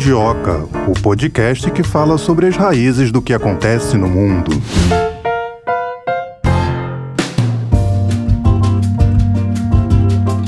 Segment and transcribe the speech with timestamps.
[0.00, 4.50] Mundioca, o podcast que fala sobre as raízes do que acontece no mundo.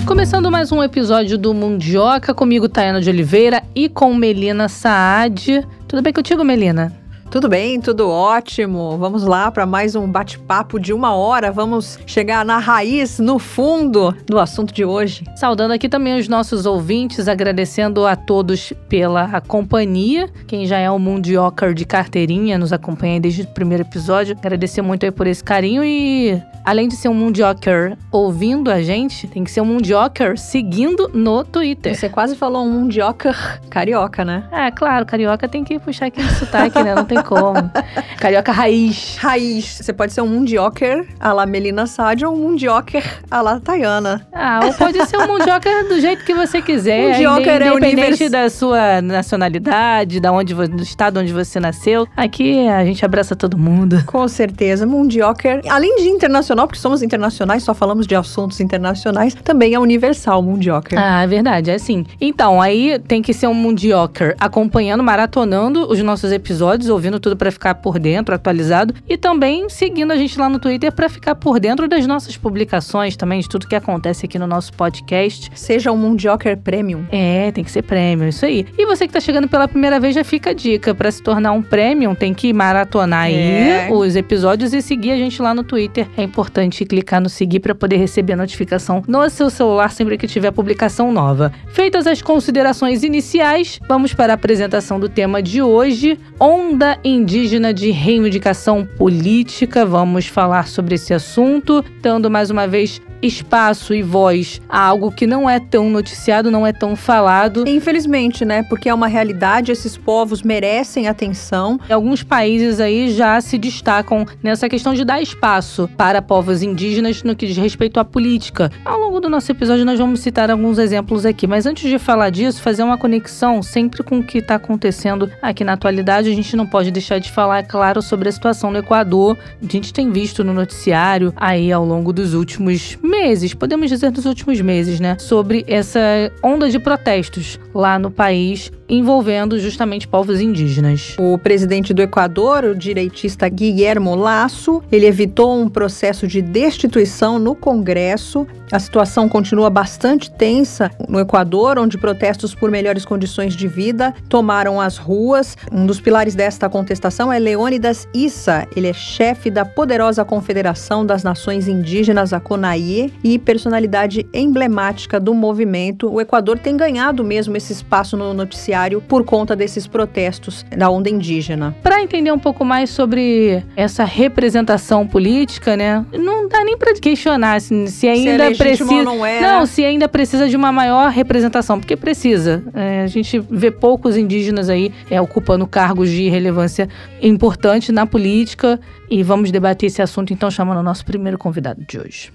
[0.06, 5.68] Começando mais um episódio do Mundioca, comigo Tayana de Oliveira e com Melina Saad.
[5.86, 7.01] Tudo bem contigo, Melina?
[7.32, 8.98] Tudo bem, tudo ótimo.
[8.98, 11.50] Vamos lá para mais um bate-papo de uma hora.
[11.50, 15.24] Vamos chegar na raiz, no fundo do assunto de hoje.
[15.34, 20.28] Saudando aqui também os nossos ouvintes, agradecendo a todos pela companhia.
[20.46, 24.36] Quem já é um Mundioker de carteirinha, nos acompanha desde o primeiro episódio.
[24.36, 29.26] Agradecer muito aí por esse carinho e além de ser um Mundioker ouvindo a gente,
[29.26, 31.94] tem que ser um Mundioker seguindo no Twitter.
[31.94, 34.44] Você quase falou um Mundioker carioca, né?
[34.52, 36.94] É, claro, carioca tem que puxar aquele sotaque, né?
[36.94, 37.70] Não tem como.
[38.18, 39.16] Carioca raiz.
[39.18, 39.78] Raiz.
[39.80, 44.26] Você pode ser um Mundioker a la Melina Sádio ou um Mundioker a la Tayana.
[44.32, 47.12] Ah, ou pode ser um Mundioker do jeito que você quiser.
[47.12, 52.06] Mundioker é Independente da sua nacionalidade, da onde, do estado onde você nasceu.
[52.16, 54.02] Aqui a gente abraça todo mundo.
[54.06, 54.86] Com certeza.
[54.86, 60.42] Mundioker, além de internacional, porque somos internacionais, só falamos de assuntos internacionais, também é universal
[60.42, 60.98] Mundioker.
[60.98, 62.04] Ah, é verdade, é assim.
[62.20, 67.50] Então, aí tem que ser um Mundioker acompanhando, maratonando os nossos episódios, ouvindo tudo para
[67.50, 71.58] ficar por dentro, atualizado, e também seguindo a gente lá no Twitter para ficar por
[71.58, 75.50] dentro das nossas publicações também, de tudo que acontece aqui no nosso podcast.
[75.54, 77.04] Seja um Mundioker Premium.
[77.10, 78.66] É, tem que ser Premium, isso aí.
[78.76, 80.94] E você que tá chegando pela primeira vez, já fica a dica.
[80.94, 83.86] para se tornar um Premium, tem que maratonar é.
[83.86, 86.08] aí os episódios e seguir a gente lá no Twitter.
[86.16, 90.26] É importante clicar no seguir para poder receber a notificação no seu celular sempre que
[90.26, 91.52] tiver publicação nova.
[91.68, 97.90] Feitas as considerações iniciais, vamos para a apresentação do tema de hoje: Onda Indígena de
[97.90, 99.84] Reivindicação Política.
[99.84, 105.26] Vamos falar sobre esse assunto, dando mais uma vez espaço e voz a algo que
[105.26, 107.64] não é tão noticiado, não é tão falado.
[107.66, 108.62] Infelizmente, né?
[108.64, 111.78] Porque é uma realidade, esses povos merecem atenção.
[111.88, 117.36] Alguns países aí já se destacam nessa questão de dar espaço para povos indígenas no
[117.36, 118.70] que diz respeito à política.
[118.84, 122.30] Ao longo do nosso episódio, nós vamos citar alguns exemplos aqui, mas antes de falar
[122.30, 126.56] disso, fazer uma conexão sempre com o que está acontecendo aqui na atualidade, a gente
[126.56, 129.36] não pode deixar de falar, é claro, sobre a situação no Equador.
[129.62, 134.24] A gente tem visto no noticiário aí ao longo dos últimos meses, podemos dizer dos
[134.24, 135.18] últimos meses, né?
[135.18, 136.00] Sobre essa
[136.42, 141.16] onda de protestos lá no país envolvendo justamente povos indígenas.
[141.18, 147.54] O presidente do Equador, o direitista Guillermo Lasso, ele evitou um processo de destituição no
[147.54, 148.46] Congresso.
[148.70, 154.78] A situação continua bastante tensa no Equador, onde protestos por melhores condições de vida tomaram
[154.78, 155.56] as ruas.
[155.72, 158.66] Um dos pilares desta contestação é Leônidas Issa.
[158.76, 165.32] Ele é chefe da poderosa Confederação das Nações Indígenas, a CONAIE, e personalidade emblemática do
[165.32, 166.12] movimento.
[166.12, 171.08] O Equador tem ganhado mesmo esse espaço no noticiário por conta desses protestos da onda
[171.08, 171.74] indígena.
[171.82, 176.04] Para entender um pouco mais sobre essa representação política, né?
[176.12, 179.02] Não dá nem para questionar se, se ainda se é precisa.
[179.02, 182.62] Não, é, não, se ainda precisa de uma maior representação, porque precisa.
[182.74, 186.88] É, a gente vê poucos indígenas aí é, ocupando cargos de relevância
[187.20, 191.98] importante na política e vamos debater esse assunto então chamando o nosso primeiro convidado de
[191.98, 192.32] hoje.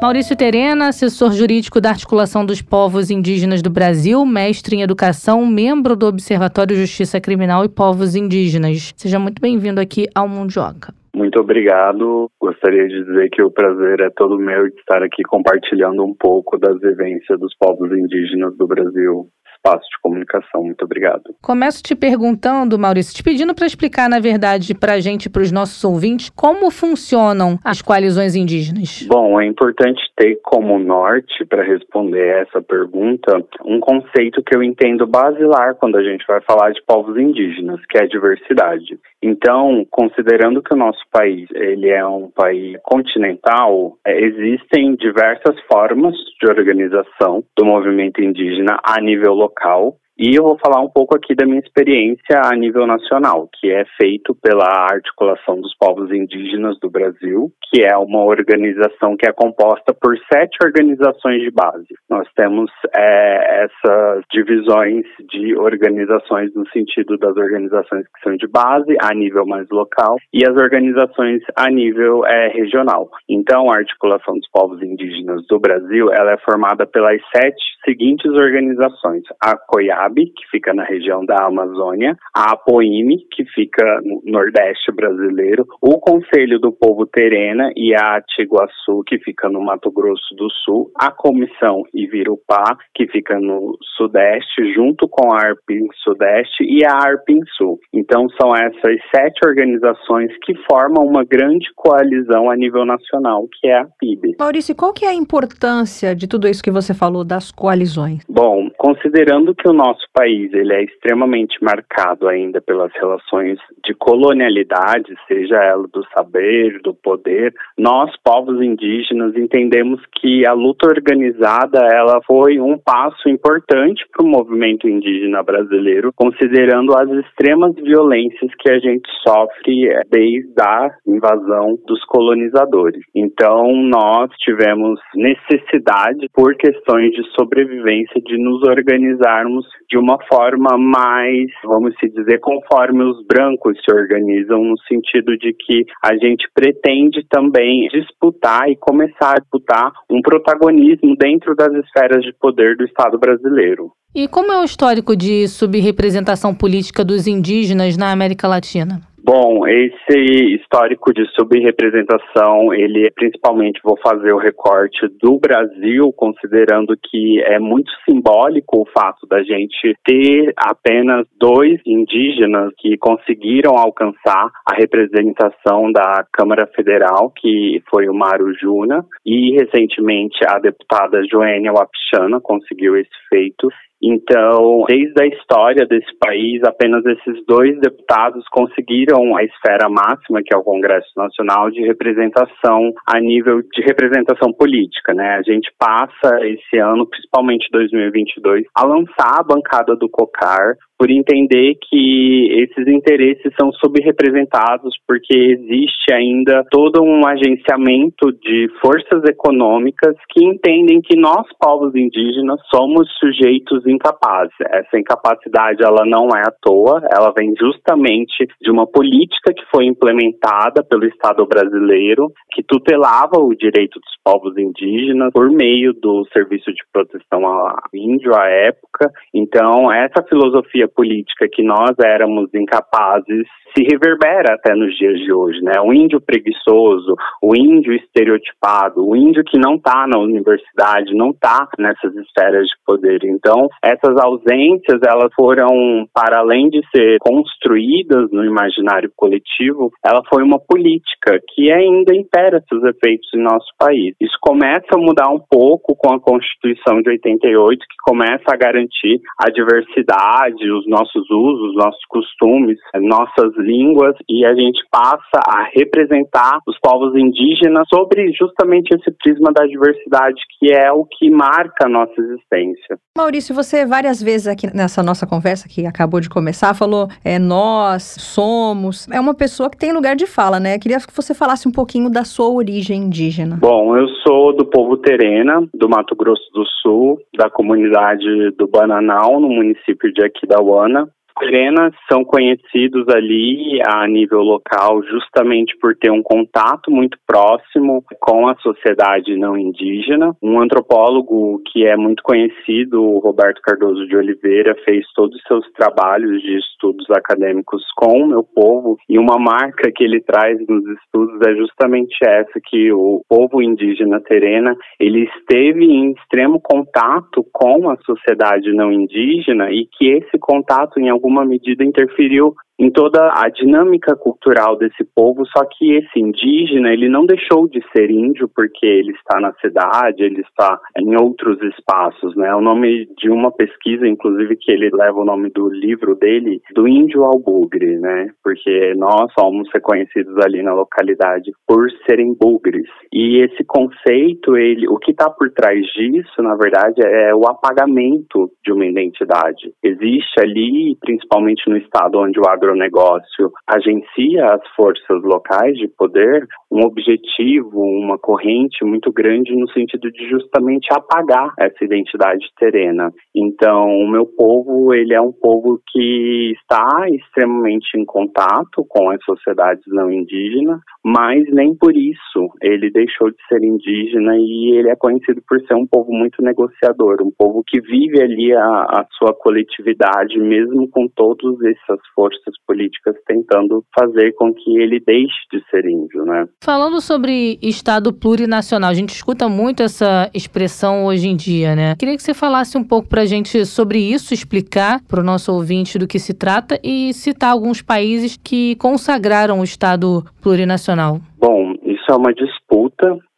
[0.00, 5.96] Maurício Terena, assessor jurídico da Articulação dos Povos Indígenas do Brasil, mestre em educação, membro
[5.96, 8.94] do Observatório Justiça Criminal e Povos Indígenas.
[8.96, 10.94] Seja muito bem-vindo aqui ao Mundioca.
[11.12, 12.30] Muito obrigado.
[12.40, 16.56] Gostaria de dizer que o prazer é todo meu de estar aqui compartilhando um pouco
[16.56, 19.26] das vivências dos povos indígenas do Brasil
[19.58, 20.62] espaço de comunicação.
[20.62, 21.22] Muito obrigado.
[21.42, 25.52] Começo te perguntando, Maurício, te pedindo para explicar, na verdade, para a gente, para os
[25.52, 29.06] nossos ouvintes, como funcionam as coalizões indígenas.
[29.08, 35.06] Bom, é importante ter como norte para responder essa pergunta um conceito que eu entendo
[35.06, 38.98] basilar quando a gente vai falar de povos indígenas, que é a diversidade.
[39.22, 46.14] Então, considerando que o nosso país ele é um país continental, é, existem diversas formas
[46.40, 51.16] de organização do movimento indígena a nível local local e eu vou falar um pouco
[51.16, 56.76] aqui da minha experiência a nível nacional, que é feito pela Articulação dos Povos Indígenas
[56.80, 61.86] do Brasil, que é uma organização que é composta por sete organizações de base.
[62.10, 68.96] Nós temos é, essas divisões de organizações no sentido das organizações que são de base,
[69.00, 73.08] a nível mais local, e as organizações a nível é, regional.
[73.28, 79.22] Então, a Articulação dos Povos Indígenas do Brasil, ela é formada pelas sete seguintes organizações,
[79.40, 85.66] a COIAB, Que fica na região da Amazônia, a Apoime, que fica no Nordeste brasileiro,
[85.80, 90.90] o Conselho do Povo Terena e a Atiguaçu, que fica no Mato Grosso do Sul,
[90.94, 97.40] a Comissão Ivirupá, que fica no Sudeste, junto com a Arpim Sudeste e a Arpim
[97.56, 97.78] Sul.
[97.92, 103.78] Então, são essas sete organizações que formam uma grande coalizão a nível nacional, que é
[103.78, 104.36] a PIB.
[104.38, 108.24] Maurício, qual que é a importância de tudo isso que você falou das coalizões?
[108.28, 115.14] Bom, considerando que o nosso país ele é extremamente marcado ainda pelas relações de colonialidade,
[115.26, 122.20] seja ela do saber, do poder, nós, povos indígenas, entendemos que a luta organizada ela
[122.26, 128.78] foi um passo importante para o movimento indígena brasileiro, considerando as extremas violências que a
[128.78, 133.02] gente sofre eh, desde a invasão dos colonizadores.
[133.14, 141.50] Então, nós tivemos necessidade, por questões de sobrevivência, de nos organizarmos de uma forma mais,
[141.64, 147.24] vamos se dizer, conforme os brancos se organizam, no sentido de que a gente pretende
[147.28, 153.18] também disputar e começar a disputar um protagonismo dentro das esferas de poder do Estado
[153.18, 153.90] brasileiro.
[154.14, 159.00] E como é o histórico de subrepresentação política dos indígenas na América Latina?
[159.20, 167.42] Bom, esse histórico de subrepresentação, ele principalmente vou fazer o recorte do Brasil, considerando que
[167.42, 174.74] é muito simbólico o fato da gente ter apenas dois indígenas que conseguiram alcançar a
[174.74, 182.40] representação da Câmara Federal, que foi o Mário Juna, e recentemente a deputada Joênia Wapichana
[182.40, 183.68] conseguiu esse feito.
[184.02, 190.54] Então, desde a história desse país, apenas esses dois deputados conseguiram a esfera máxima, que
[190.54, 195.36] é o Congresso Nacional, de representação a nível de representação política, né?
[195.36, 201.76] A gente passa esse ano, principalmente 2022, a lançar a bancada do COCAR, por entender
[201.88, 210.44] que esses interesses são subrepresentados porque existe ainda todo um agenciamento de forças econômicas que
[210.44, 214.54] entendem que nós, povos indígenas, somos sujeitos incapazes.
[214.60, 219.86] Essa incapacidade ela não é à toa, ela vem justamente de uma política que foi
[219.86, 226.72] implementada pelo Estado brasileiro que tutelava o direito dos povos indígenas por meio do Serviço
[226.72, 229.10] de Proteção ao Índio à época.
[229.32, 233.46] Então, essa filosofia política que nós éramos incapazes
[233.76, 235.72] se reverbera até nos dias de hoje, né?
[235.84, 241.68] O índio preguiçoso, o índio estereotipado, o índio que não está na universidade, não está
[241.78, 243.20] nessas esferas de poder.
[243.24, 250.42] Então, essas ausências, elas foram, para além de ser construídas no imaginário coletivo, ela foi
[250.42, 254.14] uma política que ainda impera seus efeitos em nosso país.
[254.20, 259.20] Isso começa a mudar um pouco com a Constituição de 88, que começa a garantir
[259.38, 266.58] a diversidade, os nossos usos, nossos costumes, nossas línguas e a gente passa a representar
[266.66, 271.88] os povos indígenas sobre justamente esse prisma da diversidade que é o que marca a
[271.88, 272.98] nossa existência.
[273.16, 278.16] Maurício, você várias vezes aqui nessa nossa conversa que acabou de começar falou é nós
[278.18, 279.08] somos.
[279.10, 280.78] É uma pessoa que tem lugar de fala, né?
[280.78, 283.56] Queria que você falasse um pouquinho da sua origem indígena.
[283.60, 289.40] Bom, eu sou do povo Terena, do Mato Grosso do Sul, da comunidade do Bananal,
[289.40, 290.24] no município de
[290.68, 291.08] Aquidauana.
[291.38, 298.48] Serenas são conhecidos ali a nível local justamente por ter um contato muito próximo com
[298.48, 300.36] a sociedade não indígena.
[300.42, 306.42] Um antropólogo que é muito conhecido, Roberto Cardoso de Oliveira, fez todos os seus trabalhos
[306.42, 311.40] de estudos acadêmicos com o meu povo e uma marca que ele traz nos estudos
[311.46, 317.96] é justamente essa que o povo indígena terena, ele esteve em extremo contato com a
[317.98, 323.48] sociedade não indígena e que esse contato em algum alguma medida interferiu em toda a
[323.48, 328.86] dinâmica cultural desse povo, só que esse indígena, ele não deixou de ser índio porque
[328.86, 332.54] ele está na cidade, ele está em outros espaços, né?
[332.54, 336.86] O nome de uma pesquisa, inclusive, que ele leva o nome do livro dele, do
[336.86, 338.30] índio ao bugre, né?
[338.42, 342.88] Porque nós somos reconhecidos ali na localidade por serem bugres.
[343.12, 348.50] E esse conceito, ele, o que está por trás disso, na verdade, é o apagamento
[348.64, 349.72] de uma identidade.
[349.82, 356.84] Existe ali, principalmente no estado onde o agronegócio agencia as forças locais de poder, um
[356.84, 363.10] objetivo, uma corrente muito grande no sentido de justamente apagar essa identidade terena.
[363.34, 369.22] Então, o meu povo, ele é um povo que está extremamente em contato com as
[369.24, 374.96] sociedades não indígenas, mas nem por isso ele deixou de ser indígena e ele é
[374.96, 379.34] conhecido por ser um povo muito negociador, um povo que vive ali a, a sua
[379.34, 385.84] coletividade, mesmo com todas essas forças políticas tentando fazer com que ele deixe de ser
[385.86, 386.46] índio, né?
[386.62, 391.94] Falando sobre Estado plurinacional, a gente escuta muito essa expressão hoje em dia, né?
[391.98, 395.98] Queria que você falasse um pouco pra gente sobre isso, explicar para o nosso ouvinte
[395.98, 401.20] do que se trata e citar alguns países que consagraram o Estado plurinacional.
[401.38, 402.67] Bom, isso é uma disputa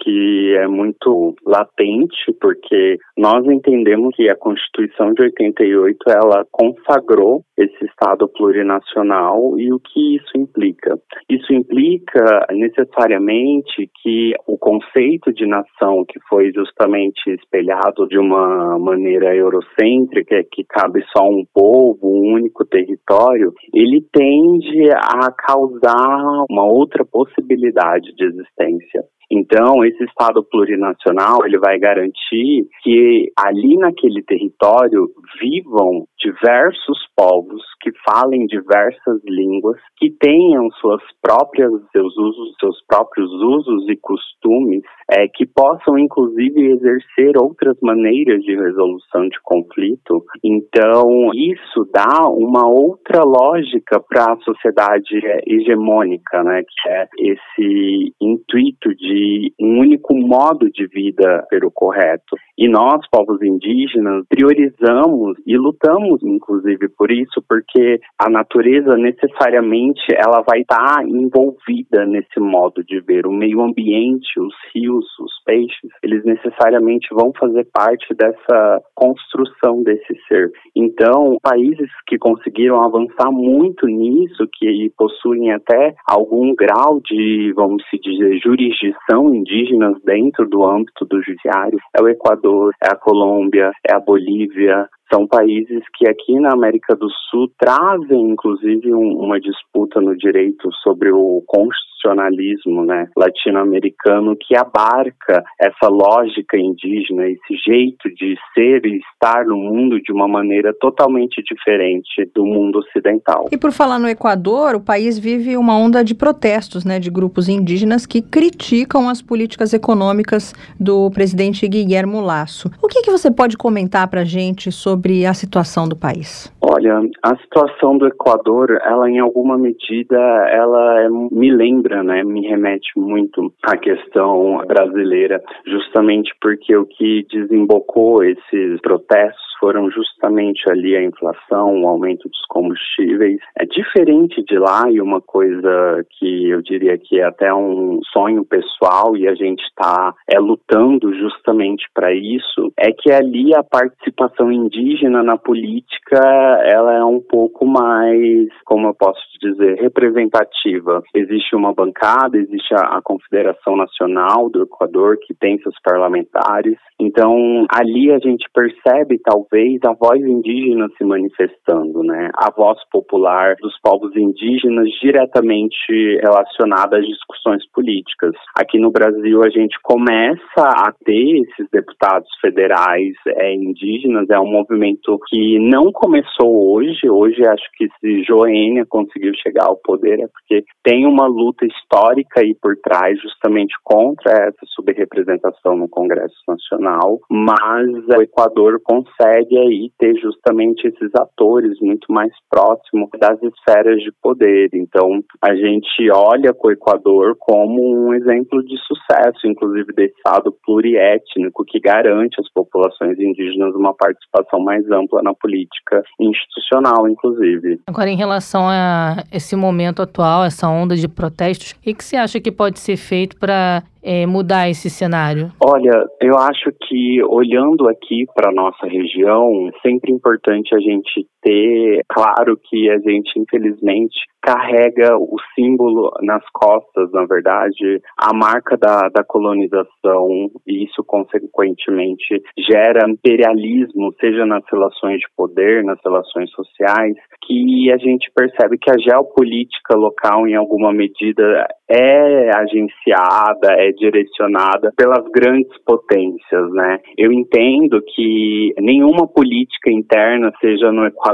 [0.00, 7.85] que é muito latente, porque nós entendemos que a Constituição de 88 ela consagrou esse
[7.85, 10.99] Estado plurinacional e o que isso implica.
[11.28, 19.35] Isso implica necessariamente que o conceito de nação, que foi justamente espelhado de uma maneira
[19.35, 27.04] eurocêntrica, que cabe só um povo, um único território, ele tende a causar uma outra
[27.04, 29.04] possibilidade de existência.
[29.30, 35.08] Então, esse Estado plurinacional, ele vai garantir que ali naquele território
[35.40, 43.30] vivam diversos povos que falem diversas línguas, que tenham suas próprias seus usos, seus próprios
[43.30, 50.24] usos e costumes, é, que possam inclusive exercer outras maneiras de resolução de conflito.
[50.44, 58.94] Então, isso dá uma outra lógica para a sociedade hegemônica, né, que é esse intuito
[58.94, 62.36] de um único modo de vida ser o correto.
[62.61, 70.43] E nós, povos indígenas, priorizamos e lutamos, inclusive, por isso, porque a natureza necessariamente ela
[70.47, 73.26] vai estar envolvida nesse modo de ver.
[73.26, 80.14] O meio ambiente, os rios, os peixes, eles necessariamente vão fazer parte dessa construção desse
[80.29, 80.52] ser.
[80.76, 87.99] Então, países que conseguiram avançar muito nisso, que possuem até algum grau de, vamos se
[87.99, 92.50] dizer, jurisdição indígenas dentro do âmbito do judiciário é o Equador,
[92.83, 98.31] é a Colômbia, é a Bolívia, são países que aqui na América do Sul trazem,
[98.31, 106.57] inclusive, um, uma disputa no direito sobre o constitucionalismo né, latino-americano que abarca essa lógica
[106.57, 112.45] indígena, esse jeito de ser e estar no mundo de uma maneira totalmente diferente do
[112.45, 113.49] mundo ocidental.
[113.50, 117.49] E por falar no Equador, o país vive uma onda de protestos né, de grupos
[117.49, 122.71] indígenas que criticam as políticas econômicas do presidente Guillermo Lasso.
[122.83, 126.52] O que, que você pode comentar para a gente sobre sobre a situação do país?
[126.61, 130.19] Olha, a situação do Equador, ela em alguma medida,
[130.52, 137.26] ela é, me lembra, né, me remete muito à questão brasileira, justamente porque o que
[137.33, 143.38] desembocou esses protestos foram justamente ali a inflação, o aumento dos combustíveis.
[143.57, 148.45] É diferente de lá e uma coisa que eu diria que é até um sonho
[148.45, 154.50] pessoal e a gente está é, lutando justamente para isso, é que ali a participação
[154.50, 156.19] indígena na política
[156.64, 161.02] ela é um pouco mais, como eu posso dizer, representativa.
[161.14, 166.79] Existe uma bancada, existe a, a Confederação Nacional do Equador que tem seus parlamentares.
[166.99, 172.30] Então ali a gente percebe talvez vez a voz indígena se manifestando, né?
[172.37, 178.33] A voz popular dos povos indígenas diretamente relacionada às discussões políticas.
[178.57, 184.50] Aqui no Brasil a gente começa a ter esses deputados federais é, indígenas, é um
[184.50, 190.26] movimento que não começou hoje, hoje acho que se Joênia conseguiu chegar ao poder é
[190.26, 197.19] porque tem uma luta histórica aí por trás justamente contra essa subrepresentação no Congresso Nacional,
[197.30, 204.02] mas o Equador consegue consegue aí ter justamente esses atores muito mais próximos das esferas
[204.02, 204.70] de poder.
[204.75, 211.64] Então, a gente olha o Equador como um exemplo de sucesso, inclusive desse Estado pluriétnico
[211.64, 217.80] que garante às populações indígenas uma participação mais ampla na política institucional, inclusive.
[217.87, 222.16] Agora, em relação a esse momento atual, essa onda de protestos, o que, que você
[222.16, 225.50] acha que pode ser feito para é, mudar esse cenário?
[225.62, 232.04] Olha, eu acho que olhando aqui para nossa região, é sempre importante a gente ter
[232.09, 239.09] claro que a gente, infelizmente, carrega o símbolo nas costas, na verdade, a marca da,
[239.09, 247.14] da colonização, e isso, consequentemente, gera imperialismo, seja nas relações de poder, nas relações sociais,
[247.42, 254.92] que a gente percebe que a geopolítica local, em alguma medida, é agenciada, é direcionada
[254.97, 256.99] pelas grandes potências, né?
[257.18, 261.29] Eu entendo que nenhuma política interna, seja no Equador,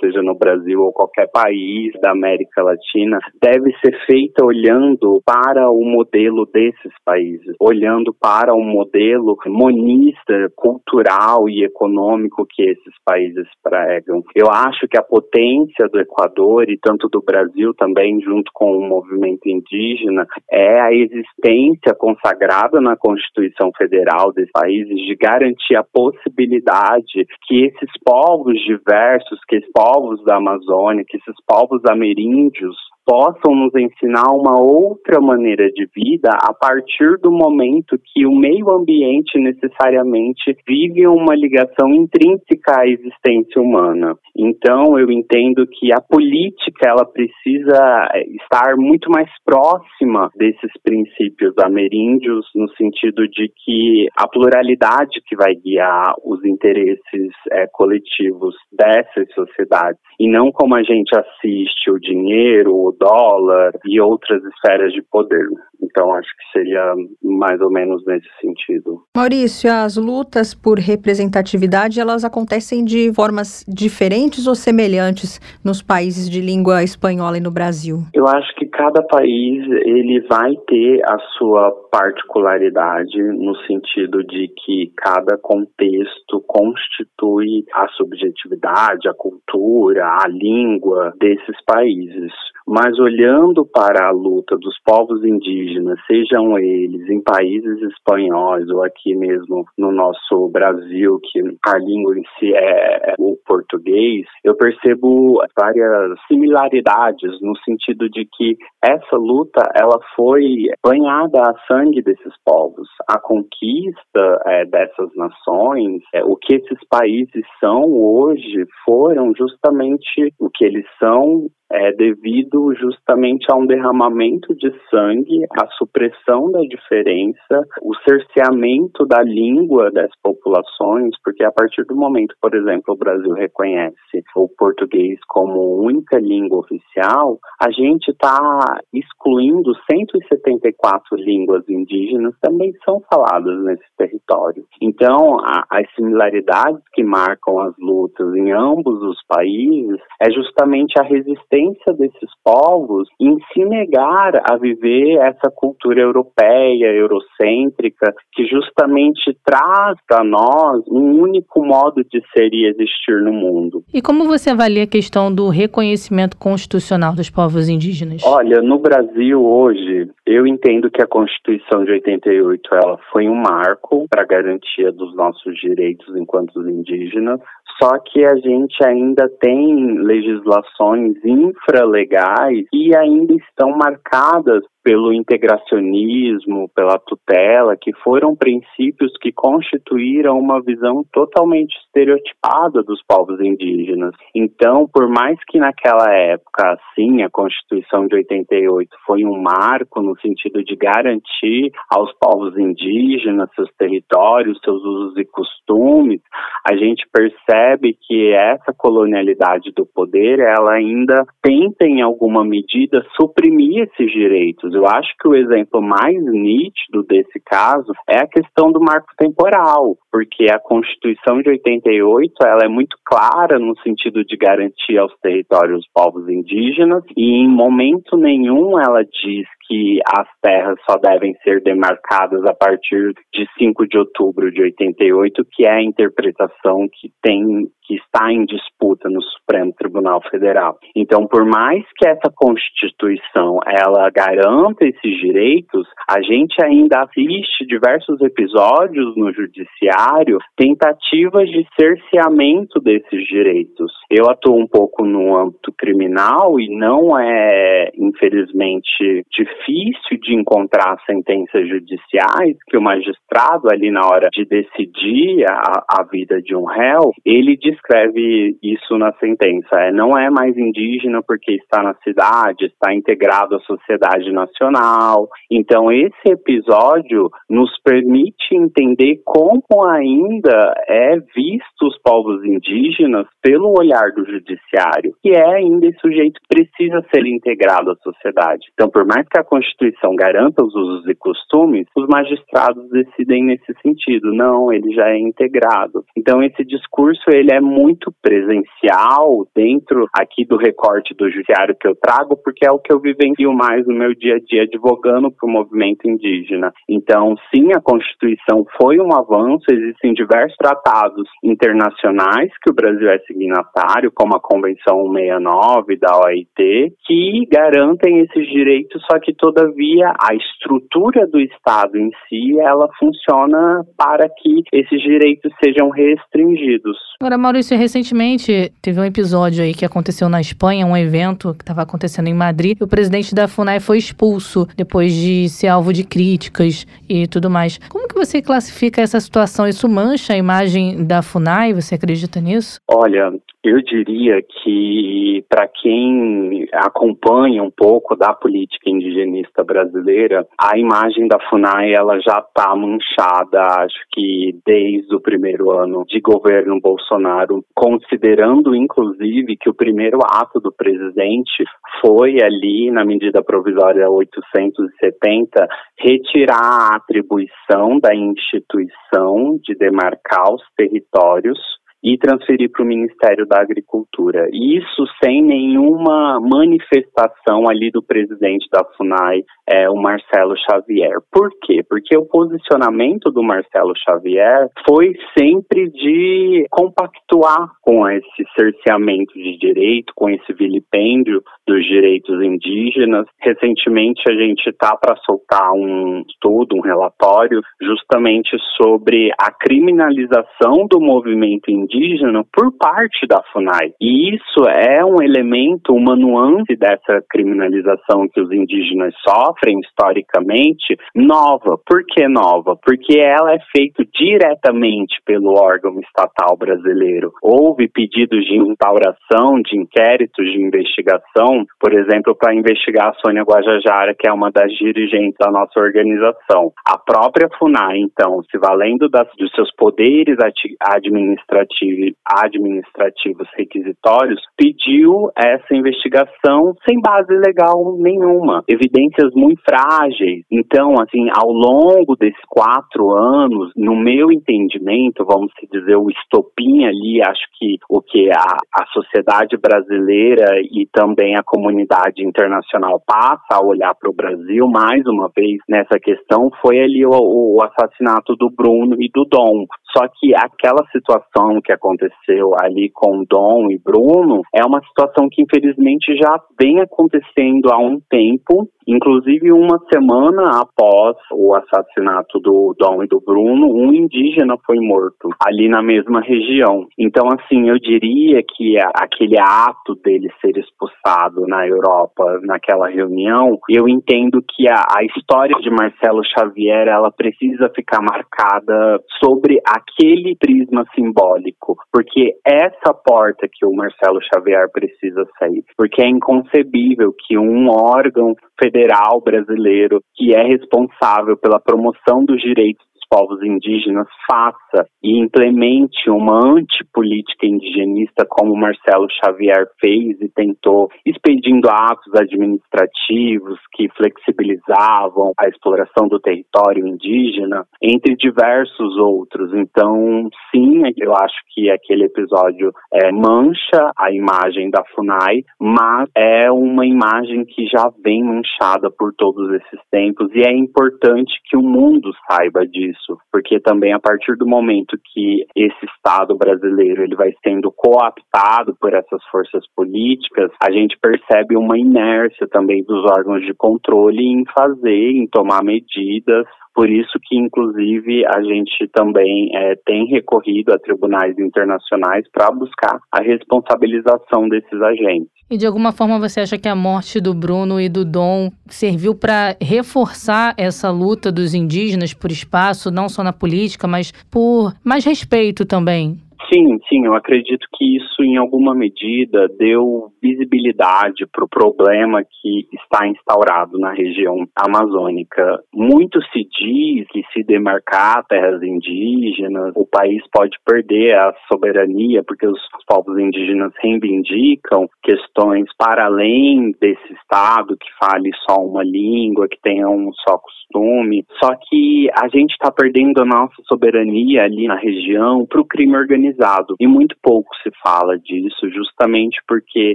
[0.00, 5.84] seja no Brasil ou qualquer país da América Latina, deve ser feita olhando para o
[5.84, 14.22] modelo desses países, olhando para o modelo monista, cultural e econômico que esses países pregam.
[14.34, 18.88] Eu acho que a potência do Equador e tanto do Brasil também, junto com o
[18.88, 27.26] movimento indígena, é a existência consagrada na Constituição Federal desses países de garantir a possibilidade
[27.46, 32.76] que esses povos diversos, que esses povos da Amazônia, que esses povos ameríndios
[33.08, 38.68] possam nos ensinar uma outra maneira de vida a partir do momento que o meio
[38.70, 44.14] ambiente necessariamente vive uma ligação intrínseca à existência humana.
[44.36, 48.10] Então, eu entendo que a política ela precisa
[48.42, 55.54] estar muito mais próxima desses princípios ameríndios no sentido de que a pluralidade que vai
[55.54, 62.94] guiar os interesses é, coletivos dessas sociedades e não como a gente assiste o dinheiro,
[62.98, 65.46] dólar e outras esferas de poder.
[65.82, 69.02] Então, acho que seria mais ou menos nesse sentido.
[69.16, 76.40] Maurício, as lutas por representatividade, elas acontecem de formas diferentes ou semelhantes nos países de
[76.40, 77.98] língua espanhola e no Brasil?
[78.14, 84.92] Eu acho que cada país, ele vai ter a sua particularidade no sentido de que
[84.96, 92.32] cada contexto constitui a subjetividade, a cultura, a língua desses países.
[92.70, 99.14] Mas olhando para a luta dos povos indígenas, sejam eles em países espanhóis ou aqui
[99.16, 105.42] mesmo no nosso Brasil, que a língua em si é, é o português, eu percebo
[105.58, 112.88] várias similaridades no sentido de que essa luta ela foi banhada a sangue desses povos.
[113.08, 120.50] A conquista é, dessas nações, é, o que esses países são hoje, foram justamente o
[120.50, 127.66] que eles são é devido justamente a um derramamento de sangue, a supressão da diferença,
[127.82, 133.32] o cerceamento da língua das populações, porque a partir do momento, por exemplo, o Brasil
[133.32, 133.96] reconhece
[134.34, 143.02] o português como única língua oficial, a gente está excluindo 174 línguas indígenas também são
[143.12, 144.64] faladas nesse território.
[144.80, 151.02] Então, a, as similaridades que marcam as lutas em ambos os países é justamente a
[151.02, 159.36] resistência resistência desses povos em se negar a viver essa cultura europeia, eurocêntrica, que justamente
[159.44, 163.82] traz para nós um único modo de ser e existir no mundo.
[163.92, 168.22] E como você avalia a questão do reconhecimento constitucional dos povos indígenas?
[168.24, 174.06] Olha, no Brasil hoje, eu entendo que a Constituição de 88 ela foi um marco
[174.08, 177.40] para a garantia dos nossos direitos enquanto indígenas,
[177.80, 186.98] só que a gente ainda tem legislações infralegais que ainda estão marcadas pelo integracionismo, pela
[186.98, 194.14] tutela, que foram princípios que constituíram uma visão totalmente estereotipada dos povos indígenas.
[194.34, 200.18] Então, por mais que naquela época, sim, a Constituição de 88 foi um marco no
[200.20, 206.22] sentido de garantir aos povos indígenas seus territórios, seus usos e costumes,
[206.66, 213.82] a gente percebe que essa colonialidade do poder, ela ainda tenta em alguma medida suprimir
[213.82, 218.80] esses direitos eu acho que o exemplo mais nítido desse caso é a questão do
[218.80, 224.96] marco temporal, porque a Constituição de 88 ela é muito clara no sentido de garantir
[224.96, 231.34] aos territórios povos indígenas e em momento nenhum ela diz que as terras só devem
[231.42, 237.10] ser demarcadas a partir de 5 de outubro de 88, que é a interpretação que
[237.20, 240.76] tem que está em disputa no Supremo Tribunal Federal.
[240.94, 248.20] Então, por mais que essa Constituição ela garanta esses direitos, a gente ainda assiste diversos
[248.20, 253.90] episódios no judiciário tentativas de cerceamento desses direitos.
[254.10, 261.66] Eu atuo um pouco no âmbito criminal e não é, infelizmente, difícil de encontrar sentenças
[261.66, 267.12] judiciais que o magistrado ali na hora de decidir a, a vida de um réu,
[267.24, 269.76] ele descreve isso na sentença.
[269.76, 275.28] É, não é mais indígena porque está na cidade, está integrado à sociedade nacional.
[275.50, 284.10] Então, esse episódio nos permite entender como ainda é visto os povos indígenas pelo olhar
[284.12, 288.66] do judiciário, que é ainda esse sujeito precisa ser integrado à sociedade.
[288.74, 293.72] Então, por mais que a Constituição garanta os usos e costumes, os magistrados decidem nesse
[293.82, 294.32] sentido.
[294.34, 296.04] Não, ele já é integrado.
[296.16, 301.94] Então, esse discurso ele é muito presencial dentro aqui do recorte do judiciário que eu
[301.94, 305.48] trago, porque é o que eu vivencio mais no meu dia a dia advogando para
[305.48, 306.72] o movimento indígena.
[306.88, 313.18] Então, sim, a Constituição foi um avanço, existem diversos tratados internacionais que o Brasil é
[313.20, 320.34] signatário, como a Convenção 169 da OIT, que garantem esses direitos, só que todavia a
[320.34, 326.96] estrutura do Estado em si, ela funciona para que esses direitos sejam restringidos.
[327.20, 331.82] Agora, Maurício, recentemente teve um episódio aí que aconteceu na Espanha, um evento que estava
[331.82, 336.86] acontecendo em Madrid, o presidente da FUNAI foi expulso depois de ser alvo de críticas
[337.08, 337.80] e tudo mais.
[337.88, 339.66] Como que você classifica essa situação?
[339.66, 341.72] Isso mancha a imagem da FUNAI?
[341.72, 342.80] Você acredita nisso?
[342.86, 343.32] Olha,
[343.64, 351.40] eu diria que para quem acompanha um pouco da política indigenista brasileira, a imagem da
[351.50, 358.76] FUNAI ela já está manchada, acho que desde o primeiro ano de governo Bolsonaro, considerando
[358.76, 361.64] inclusive que o primeiro ato do presidente
[362.00, 365.66] foi ali na medida provisória 870
[365.98, 371.58] retirar a atribuição da instituição de demarcar os territórios
[372.02, 374.48] e transferir para o Ministério da Agricultura.
[374.52, 381.18] Isso sem nenhuma manifestação ali do presidente da FUNAI, é, o Marcelo Xavier.
[381.30, 381.82] Por quê?
[381.88, 390.12] Porque o posicionamento do Marcelo Xavier foi sempre de compactuar com esse cerceamento de direito,
[390.14, 393.26] com esse vilipêndio dos direitos indígenas.
[393.40, 401.00] Recentemente a gente está para soltar um estudo, um relatório, justamente sobre a criminalização do
[401.00, 403.92] movimento indígena indígena por parte da FUNAI.
[404.00, 411.78] E isso é um elemento, uma nuance dessa criminalização que os indígenas sofrem historicamente, nova.
[411.86, 412.76] Por que nova?
[412.76, 417.32] Porque ela é feita diretamente pelo órgão estatal brasileiro.
[417.42, 424.14] Houve pedidos de instauração de inquéritos de investigação, por exemplo, para investigar a Sônia Guajajara,
[424.18, 426.72] que é uma das dirigentes da nossa organização.
[426.86, 430.36] A própria FUNAI, então, se valendo das, dos seus poderes
[430.80, 431.77] administrativos
[432.24, 440.44] administrativos requisitórios, pediu essa investigação sem base legal nenhuma, evidências muito frágeis.
[440.50, 447.20] Então, assim, ao longo desses quatro anos, no meu entendimento, vamos dizer, o estopim ali,
[447.22, 453.64] acho que o que a, a sociedade brasileira e também a comunidade internacional passa a
[453.64, 458.50] olhar para o Brasil mais uma vez nessa questão foi ali o, o assassinato do
[458.50, 459.66] Bruno e do Dom.
[459.96, 465.42] Só que aquela situação que aconteceu ali com Dom e Bruno é uma situação que
[465.42, 473.02] infelizmente já vem acontecendo há um tempo Inclusive, uma semana após o assassinato do Dom
[473.04, 476.86] e do Bruno, um indígena foi morto ali na mesma região.
[476.98, 483.88] Então, assim, eu diria que aquele ato dele ser expulsado na Europa, naquela reunião, eu
[483.88, 490.84] entendo que a, a história de Marcelo Xavier ela precisa ficar marcada sobre aquele prisma
[490.94, 497.68] simbólico, porque essa porta que o Marcelo Xavier precisa sair, porque é inconcebível que um
[497.68, 506.10] órgão federal brasileiro que é responsável pela promoção dos direitos povos indígenas faça e implemente
[506.10, 515.48] uma antipolítica indigenista como Marcelo Xavier fez e tentou, expedindo atos administrativos que flexibilizavam a
[515.48, 519.52] exploração do território indígena, entre diversos outros.
[519.54, 526.50] Então, sim, eu acho que aquele episódio é, mancha a imagem da FUNAI, mas é
[526.50, 531.62] uma imagem que já vem manchada por todos esses tempos e é importante que o
[531.62, 537.14] mundo saiba disso isso, porque também a partir do momento que esse Estado brasileiro ele
[537.14, 543.44] vai sendo cooptado por essas forças políticas, a gente percebe uma inércia também dos órgãos
[543.44, 549.74] de controle em fazer, em tomar medidas por isso que, inclusive, a gente também é,
[549.84, 555.37] tem recorrido a tribunais internacionais para buscar a responsabilização desses agentes.
[555.50, 559.14] E de alguma forma você acha que a morte do Bruno e do Dom serviu
[559.14, 565.04] para reforçar essa luta dos indígenas por espaço, não só na política, mas por mais
[565.06, 566.20] respeito também?
[566.50, 572.66] Sim, sim, eu acredito que isso, em alguma medida, deu visibilidade para o problema que
[572.72, 575.62] está instaurado na região amazônica.
[575.74, 582.46] Muito se diz que, se demarcar terras indígenas, o país pode perder a soberania, porque
[582.46, 589.60] os povos indígenas reivindicam questões para além desse Estado, que fale só uma língua, que
[589.62, 591.26] tenha um só costume.
[591.44, 595.94] Só que a gente está perdendo a nossa soberania ali na região para o crime
[595.94, 596.37] organizado
[596.80, 599.94] E muito pouco se fala disso, justamente porque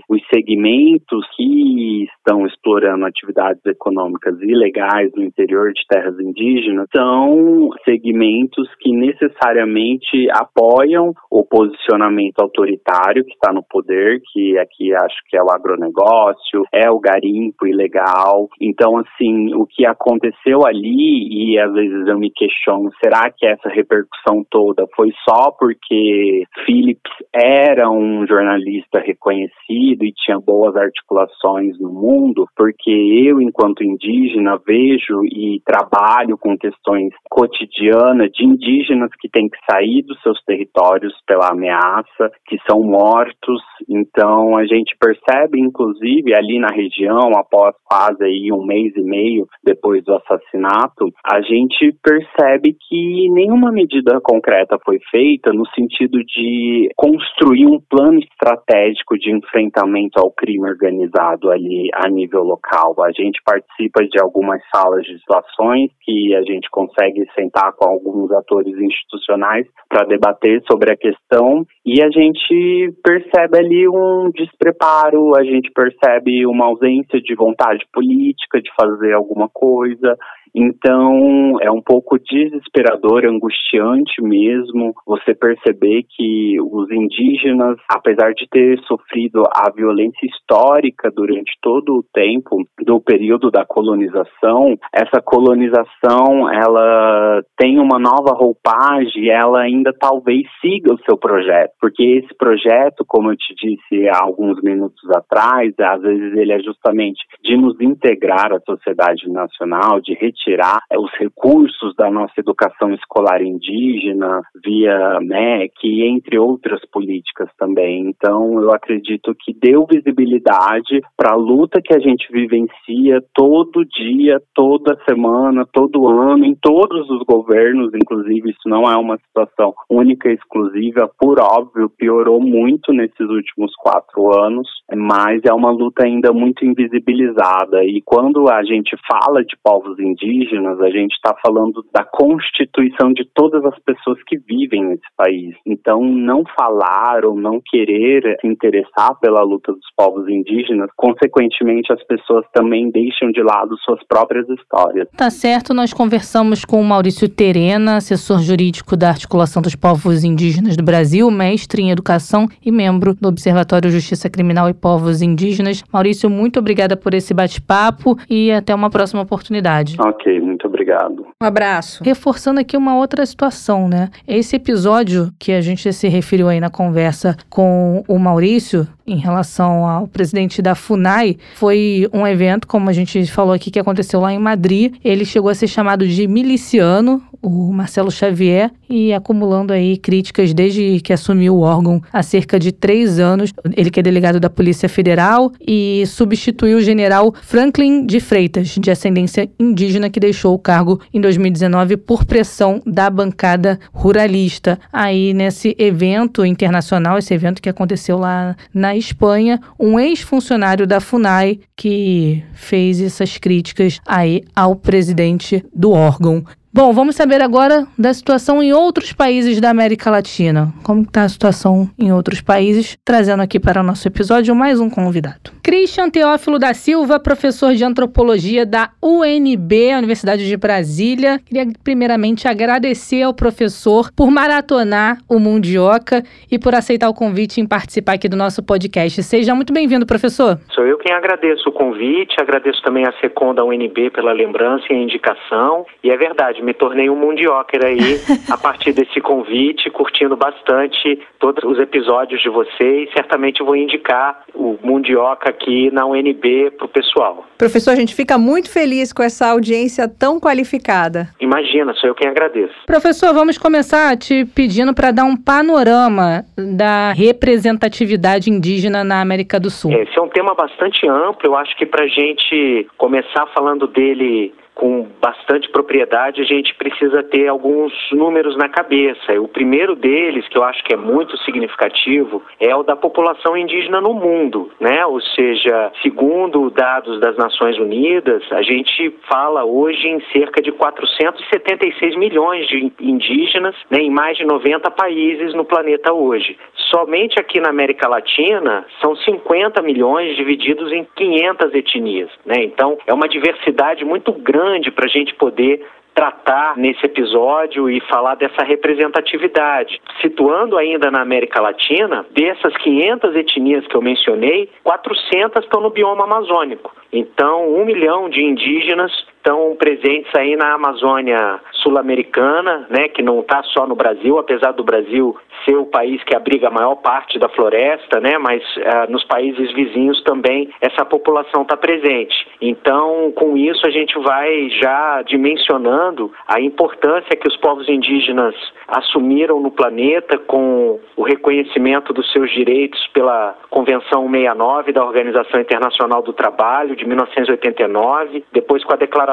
[0.10, 8.68] os segmentos que estão explorando atividades econômicas ilegais no interior de terras indígenas são segmentos
[8.80, 15.42] que necessariamente apoiam o posicionamento autoritário que está no poder, que aqui acho que é
[15.42, 18.50] o agronegócio, é o garimpo ilegal.
[18.60, 23.70] Então, assim, o que aconteceu ali, e às vezes eu me questiono, será que essa
[23.70, 26.33] repercussão toda foi só porque
[26.66, 34.60] Phillips era um jornalista reconhecido e tinha boas articulações no mundo, porque eu, enquanto indígena,
[34.66, 41.14] vejo e trabalho com questões cotidianas de indígenas que têm que sair dos seus territórios
[41.26, 43.62] pela ameaça, que são mortos.
[43.90, 49.48] Então, a gente percebe, inclusive, ali na região, após quase aí um mês e meio
[49.64, 56.90] depois do assassinato, a gente percebe que nenhuma medida concreta foi feita no sentido de
[56.96, 62.96] construir um plano estratégico de enfrentamento ao crime organizado ali a nível local.
[63.02, 68.32] A gente participa de algumas salas de situações que a gente consegue sentar com alguns
[68.32, 75.44] atores institucionais para debater sobre a questão e a gente percebe ali um despreparo, a
[75.44, 80.18] gente percebe uma ausência de vontade política de fazer alguma coisa.
[80.56, 88.80] Então, é um pouco desesperador, angustiante mesmo você perceber que os indígenas, apesar de ter
[88.82, 97.42] sofrido a violência histórica durante todo o tempo do período da colonização, essa colonização, ela
[97.58, 103.32] tem uma nova roupagem, ela ainda talvez siga o seu projeto, porque esse projeto, como
[103.32, 108.54] eu te disse há alguns minutos atrás, às vezes ele é justamente de nos integrar
[108.54, 115.20] à sociedade nacional, de retirar tirar é, os recursos da nossa educação escolar indígena via
[115.22, 118.08] MEC, entre outras políticas também.
[118.08, 124.42] Então, eu acredito que deu visibilidade para a luta que a gente vivencia todo dia,
[124.54, 130.30] toda semana, todo ano, em todos os governos, inclusive, isso não é uma situação única
[130.30, 136.32] e exclusiva, por óbvio, piorou muito nesses últimos quatro anos, mas é uma luta ainda
[136.32, 137.84] muito invisibilizada.
[137.84, 143.14] E quando a gente fala de povos indígenas, indígenas, a gente está falando da constituição
[143.14, 145.56] de todas as pessoas que vivem nesse país.
[145.66, 152.04] Então, não falar ou não querer se interessar pela luta dos povos indígenas, consequentemente, as
[152.06, 155.08] pessoas também deixam de lado suas próprias histórias.
[155.16, 160.76] Tá certo, nós conversamos com o Maurício Terena, assessor jurídico da Articulação dos Povos Indígenas
[160.76, 165.84] do Brasil, mestre em educação e membro do Observatório Justiça Criminal e Povos Indígenas.
[165.92, 169.96] Maurício, muito obrigada por esse bate-papo e até uma próxima oportunidade.
[170.00, 170.23] Ok.
[170.24, 171.28] Ok, muito obrigado.
[171.42, 172.02] Um abraço.
[172.02, 174.10] Reforçando aqui uma outra situação, né?
[174.26, 179.86] Esse episódio que a gente se referiu aí na conversa com o Maurício, em relação
[179.86, 184.32] ao presidente da FUNAI, foi um evento, como a gente falou aqui, que aconteceu lá
[184.32, 184.96] em Madrid.
[185.04, 191.02] Ele chegou a ser chamado de miliciano, o Marcelo Xavier, e acumulando aí críticas desde
[191.02, 193.52] que assumiu o órgão há cerca de três anos.
[193.76, 198.90] Ele que é delegado da Polícia Federal e substituiu o general Franklin de Freitas, de
[198.90, 204.80] ascendência indígena, que deixou o cargo em 2019 por pressão da bancada ruralista.
[204.92, 211.60] Aí, nesse evento internacional, esse evento que aconteceu lá na Espanha, um ex-funcionário da FUNAI
[211.76, 216.44] que fez essas críticas aí ao presidente do órgão
[216.76, 220.74] Bom, vamos saber agora da situação em outros países da América Latina.
[220.84, 222.98] Como está a situação em outros países?
[223.06, 225.52] Trazendo aqui para o nosso episódio mais um convidado.
[225.64, 231.40] Christian Teófilo da Silva, professor de antropologia da UNB, Universidade de Brasília.
[231.46, 237.68] Queria primeiramente agradecer ao professor por maratonar o Mundioca e por aceitar o convite em
[237.68, 239.22] participar aqui do nosso podcast.
[239.22, 240.58] Seja muito bem-vindo, professor.
[240.72, 244.96] Sou eu quem agradeço o convite, agradeço também a SECOM da UNB pela lembrança e
[244.96, 245.86] a indicação.
[246.04, 251.64] E é verdade, me tornei um mundioker aí a partir desse convite, curtindo bastante todos
[251.64, 253.10] os episódios de vocês.
[253.14, 257.46] Certamente vou indicar o Mundioca aqui na UNB para o pessoal.
[257.58, 261.30] Professor, a gente fica muito feliz com essa audiência tão qualificada.
[261.40, 262.74] Imagina, sou eu quem agradeço.
[262.86, 269.70] Professor, vamos começar te pedindo para dar um panorama da representatividade indígena na América do
[269.70, 269.92] Sul.
[269.92, 271.42] Esse é um tema bastante amplo.
[271.44, 277.24] Eu acho que para a gente começar falando dele com bastante propriedade, a gente precisa
[277.24, 279.40] ter alguns números na cabeça.
[279.40, 284.02] O primeiro deles, que eu acho que é muito significativo, é o da população indígena
[284.02, 285.06] no mundo, né?
[285.06, 292.16] Ou seja, segundo dados das Nações Unidas, a gente fala hoje em cerca de 476
[292.18, 296.58] milhões de indígenas né, em mais de 90 países no planeta hoje.
[296.90, 302.64] Somente aqui na América Latina são 50 milhões divididos em 500 etnias, né?
[302.64, 308.00] Então, é uma diversidade muito grande grande para a gente poder tratar nesse episódio e
[308.02, 310.00] falar dessa representatividade.
[310.22, 316.24] Situando ainda na América Latina, dessas 500 etnias que eu mencionei, 400 estão no bioma
[316.24, 316.96] amazônico.
[317.12, 319.12] Então, um milhão de indígenas
[319.44, 324.86] estão presentes aí na Amazônia sul-americana, né, que não está só no Brasil, apesar do
[324.86, 329.24] Brasil ser o país que abriga a maior parte da floresta, né, mas uh, nos
[329.26, 332.48] países vizinhos também essa população está presente.
[332.62, 338.56] Então, com isso a gente vai já dimensionando a importância que os povos indígenas
[338.88, 346.22] assumiram no planeta com o reconhecimento dos seus direitos pela Convenção 69 da Organização Internacional
[346.22, 349.33] do Trabalho de 1989, depois com a Declaração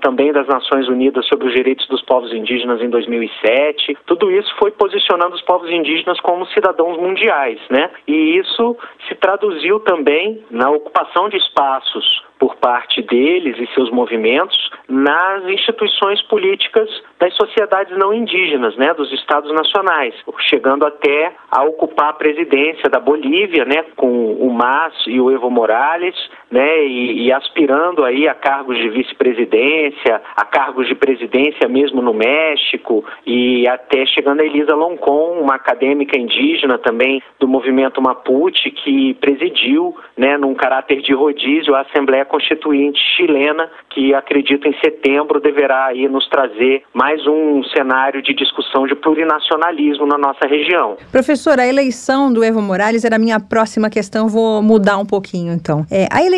[0.00, 3.96] também das Nações Unidas sobre os Direitos dos Povos Indígenas em 2007.
[4.06, 7.90] Tudo isso foi posicionando os povos indígenas como cidadãos mundiais, né?
[8.06, 8.76] E isso
[9.08, 16.20] se traduziu também na ocupação de espaços por parte deles e seus movimentos nas instituições
[16.22, 22.90] políticas das sociedades não indígenas, né, dos estados nacionais, chegando até a ocupar a presidência
[22.90, 26.14] da Bolívia, né, com o MAS e o Evo Morales,
[26.50, 32.14] né, e, e aspirando aí a cargos de vice-presidência, a cargos de presidência mesmo no
[32.14, 39.14] México e até chegando a Elisa Loncon, uma acadêmica indígena também do movimento Mapuche que
[39.14, 45.86] presidiu, né, num caráter de rodízio a Assembleia Constituinte chilena, que acredito em setembro deverá
[45.86, 50.96] aí nos trazer mais um cenário de discussão de plurinacionalismo na nossa região.
[51.10, 55.52] Professor, a eleição do Evo Morales era a minha próxima questão, vou mudar um pouquinho
[55.52, 55.84] então.
[55.90, 56.35] É, a eleição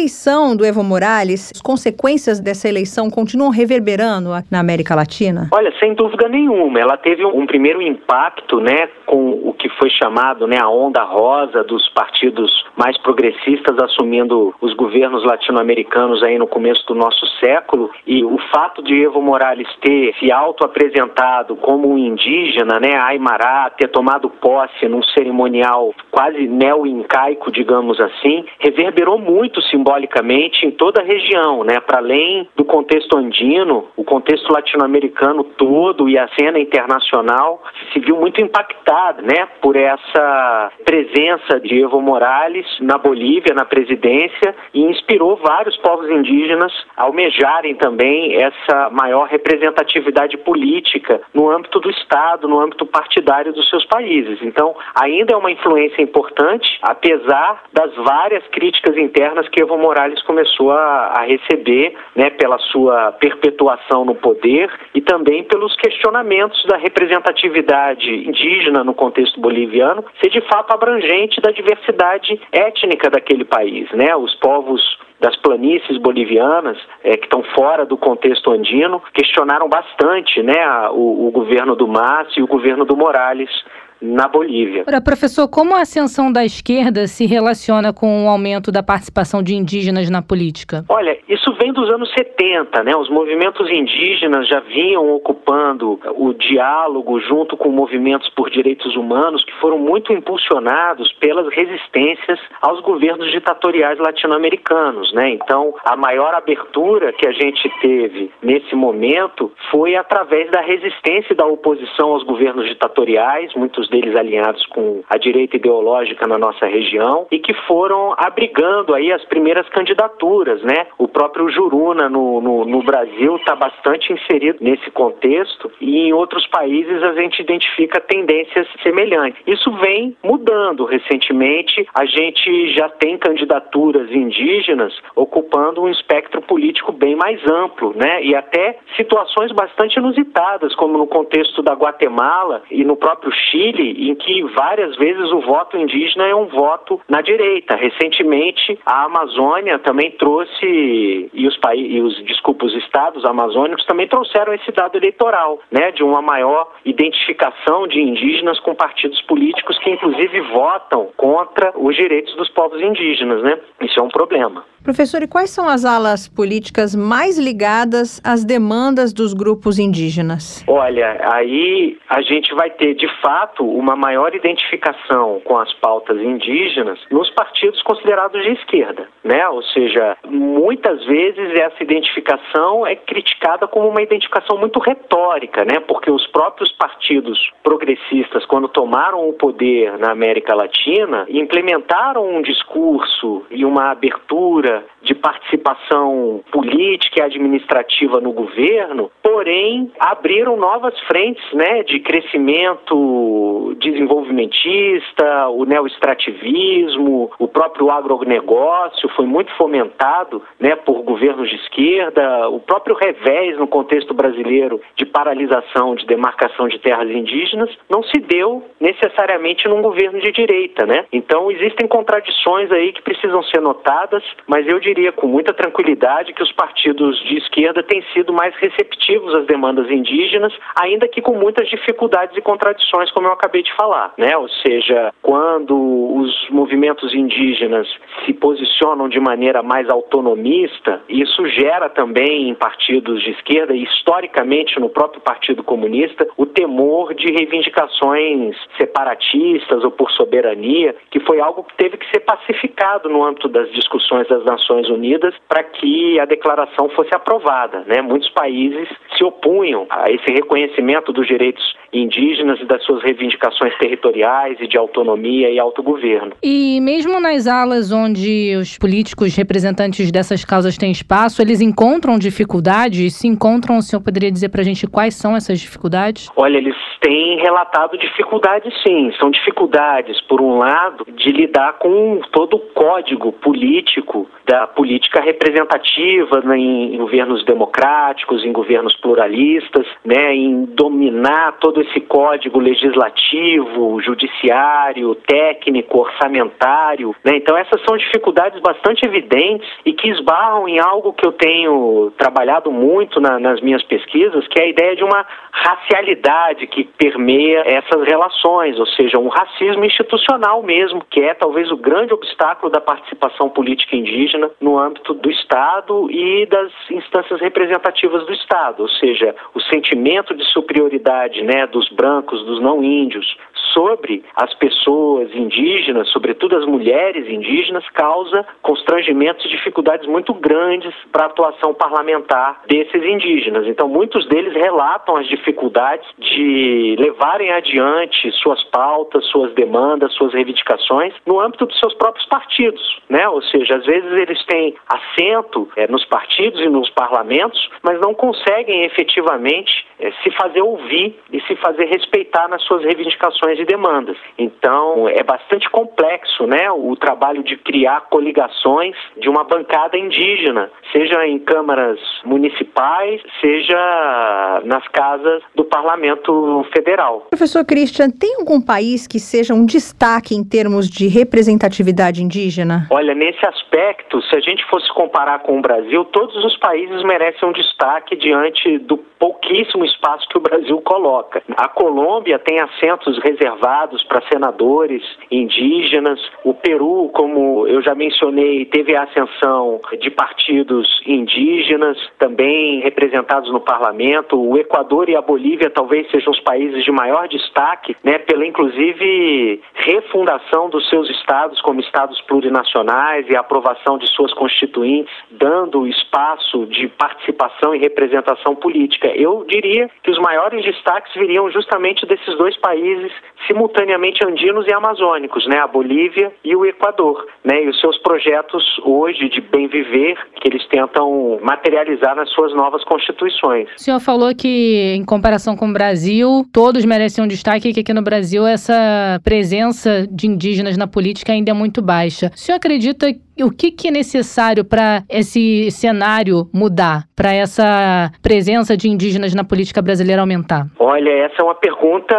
[0.56, 5.48] do Evo Morales, as consequências dessa eleição continuam reverberando na América Latina?
[5.52, 10.46] Olha, sem dúvida nenhuma, ela teve um primeiro impacto, né, com o que foi chamado,
[10.46, 16.86] né, a onda rosa dos partidos mais progressistas assumindo os governos latino-americanos aí no começo
[16.86, 22.78] do nosso século e o fato de Evo Morales ter se auto-apresentado como um indígena,
[22.78, 30.70] né, Aymara, ter tomado posse num cerimonial quase neo-incaico, digamos assim, reverberou muito simbolicamente em
[30.70, 36.28] toda a região, né, para além do contexto andino, o contexto latino-americano todo e a
[36.38, 43.54] cena internacional se viu muito impactada, né, por essa presença de Evo Morales na Bolívia,
[43.54, 51.50] na presidência, e inspirou vários povos indígenas a almejarem também essa maior representatividade política no
[51.50, 54.38] âmbito do Estado, no âmbito partidário dos seus países.
[54.42, 60.72] Então, ainda é uma influência importante, apesar das várias críticas internas que Evo Morales começou
[60.72, 68.28] a, a receber, né, pela sua perpetuação no poder e também pelos questionamentos da representatividade
[68.28, 74.14] indígena no contexto boliviano ser de fato abrangente da diversidade étnica daquele país, né?
[74.16, 74.80] Os povos
[75.20, 80.54] das planícies bolivianas é, que estão fora do contexto andino questionaram bastante né,
[80.90, 83.50] o, o governo do Márcio e o governo do Morales
[84.00, 84.84] na Bolívia.
[84.86, 89.54] Ora, professor, como a ascensão da esquerda se relaciona com o aumento da participação de
[89.54, 90.84] indígenas na política?
[90.88, 92.96] Olha, isso vem dos anos 70, né?
[92.96, 99.52] Os movimentos indígenas já vinham ocupando o diálogo junto com movimentos por direitos humanos que
[99.60, 105.30] foram muito impulsionados pelas resistências aos governos ditatoriais latino-americanos, né?
[105.30, 111.36] Então, a maior abertura que a gente teve nesse momento foi através da resistência e
[111.36, 117.26] da oposição aos governos ditatoriais, muitos deles alinhados com a direita ideológica na nossa região
[117.30, 120.86] e que foram abrigando aí as primeiras candidaturas, né?
[120.98, 126.46] O próprio Juruna no, no, no Brasil está bastante inserido nesse contexto e em outros
[126.46, 129.40] países a gente identifica tendências semelhantes.
[129.46, 131.86] Isso vem mudando recentemente.
[131.94, 138.22] A gente já tem candidaturas indígenas ocupando um espectro político bem mais amplo, né?
[138.22, 144.14] E até situações bastante inusitadas, como no contexto da Guatemala e no próprio Chile, em
[144.14, 147.76] que várias vezes o voto indígena é um voto na direita.
[147.76, 154.08] Recentemente, a Amazônia também trouxe e os países, e os desculpa, os estados amazônicos também
[154.08, 159.90] trouxeram esse dado eleitoral, né, de uma maior identificação de indígenas com partidos políticos que
[159.90, 163.58] inclusive votam contra os direitos dos povos indígenas, né?
[163.80, 164.64] Isso é um problema.
[164.82, 170.64] Professor, e quais são as alas políticas mais ligadas às demandas dos grupos indígenas?
[170.66, 176.98] Olha, aí a gente vai ter de fato uma maior identificação com as pautas indígenas
[177.10, 179.48] nos partidos considerados de esquerda, né?
[179.48, 185.80] Ou seja, muitas vezes essa identificação é criticada como uma identificação muito retórica, né?
[185.80, 193.44] Porque os próprios partidos progressistas, quando tomaram o poder na América Latina, implementaram um discurso
[193.50, 201.82] e uma abertura de participação política e administrativa no governo, porém abriram novas frentes né,
[201.82, 211.56] de crescimento desenvolvimentista, o neoextrativismo, o próprio agronegócio foi muito fomentado né, por governos de
[211.56, 218.02] esquerda, o próprio revés no contexto brasileiro de paralisação de demarcação de terras indígenas não
[218.02, 220.84] se deu necessariamente num governo de direita.
[220.84, 221.06] Né?
[221.10, 226.42] Então existem contradições aí que precisam ser notadas, mas eu diria com muita tranquilidade que
[226.42, 231.68] os partidos de esquerda têm sido mais receptivos às demandas indígenas, ainda que com muitas
[231.68, 234.36] dificuldades e contradições, como eu acabei de falar, né?
[234.36, 235.74] Ou seja, quando
[236.16, 237.88] os movimentos indígenas
[238.24, 244.78] se posicionam de maneira mais autonomista, isso gera também em partidos de esquerda e historicamente
[244.80, 251.64] no próprio Partido Comunista o temor de reivindicações separatistas ou por soberania, que foi algo
[251.64, 256.24] que teve que ser pacificado no âmbito das discussões das Nações Unidas para que a
[256.24, 257.84] declaração fosse aprovada.
[257.86, 258.02] Né?
[258.02, 264.58] Muitos países se opunham a esse reconhecimento dos direitos indígenas e das suas reivindicações territoriais
[264.60, 266.32] e de autonomia e autogoverno.
[266.42, 273.14] E mesmo nas alas onde os políticos representantes dessas causas têm espaço, eles encontram dificuldades?
[273.14, 276.28] Se encontram, o senhor poderia dizer para a gente quais são essas dificuldades?
[276.36, 279.12] Olha, eles têm relatado dificuldades sim.
[279.18, 286.40] São dificuldades, por um lado, de lidar com todo o código político da política representativa
[286.42, 295.14] né, em, governos democráticos, em governos pluralistas, né, em dominar todo esse código legislativo, judiciário,
[295.26, 297.14] técnico, orçamentário.
[297.24, 297.36] Né?
[297.36, 302.70] Então essas são dificuldades bastante evidentes e que esbarram em algo que eu tenho trabalhado
[302.70, 308.06] muito na, nas minhas pesquisas, que é a ideia de uma racialidade que permeia essas
[308.06, 313.48] relações, ou seja, um racismo institucional mesmo, que é talvez o grande obstáculo da participação
[313.48, 319.60] política indígena no âmbito do Estado e das instâncias representativas do Estado, ou seja, o
[319.60, 323.36] sentimento de superioridade né, dos brancos, dos não índios,
[323.72, 331.24] sobre as pessoas indígenas, sobretudo as mulheres indígenas, causa constrangimentos e dificuldades muito grandes para
[331.24, 333.66] a atuação parlamentar desses indígenas.
[333.66, 341.14] Então, muitos deles relatam as dificuldades de levarem adiante suas pautas, suas demandas, suas reivindicações
[341.26, 343.28] no âmbito dos seus próprios partidos, né?
[343.28, 348.14] Ou seja, às vezes eles têm assento é, nos partidos e nos parlamentos, mas não
[348.14, 354.16] conseguem efetivamente é, se fazer ouvir e se fazer respeitar nas suas reivindicações demandas.
[354.38, 361.26] Então, é bastante complexo, né, o trabalho de criar coligações de uma bancada indígena, seja
[361.26, 367.26] em câmaras municipais, seja nas casas do Parlamento Federal.
[367.30, 372.86] Professor Christian, tem algum país que seja um destaque em termos de representatividade indígena?
[372.90, 377.48] Olha, nesse aspecto, se a gente fosse comparar com o Brasil, todos os países merecem
[377.48, 381.42] um destaque diante do pouquíssimo espaço que o Brasil coloca.
[381.56, 386.20] A Colômbia tem assentos reservados para senadores indígenas.
[386.44, 393.60] O Peru, como eu já mencionei, teve a ascensão de partidos indígenas, também representados no
[393.60, 394.40] parlamento.
[394.40, 399.60] O Equador e a Bolívia talvez sejam os países de maior destaque, né, pela inclusive
[399.74, 406.66] refundação dos seus estados como estados plurinacionais e a aprovação de suas constituintes, dando espaço
[406.66, 409.08] de participação e representação política.
[409.08, 413.12] Eu diria que os maiores destaques viriam justamente desses dois países
[413.46, 418.62] simultaneamente andinos e amazônicos, né, a Bolívia e o Equador, né, e os seus projetos
[418.84, 423.68] hoje de bem viver que eles tentam materializar nas suas novas constituições.
[423.76, 427.92] O senhor falou que em comparação com o Brasil, todos merecem um destaque que aqui
[427.92, 432.30] no Brasil essa presença de indígenas na política ainda é muito baixa.
[432.34, 433.06] O senhor acredita
[433.44, 439.44] o que, que é necessário para esse cenário mudar, para essa presença de indígenas na
[439.44, 440.66] política brasileira aumentar?
[440.78, 442.14] Olha, essa é uma pergunta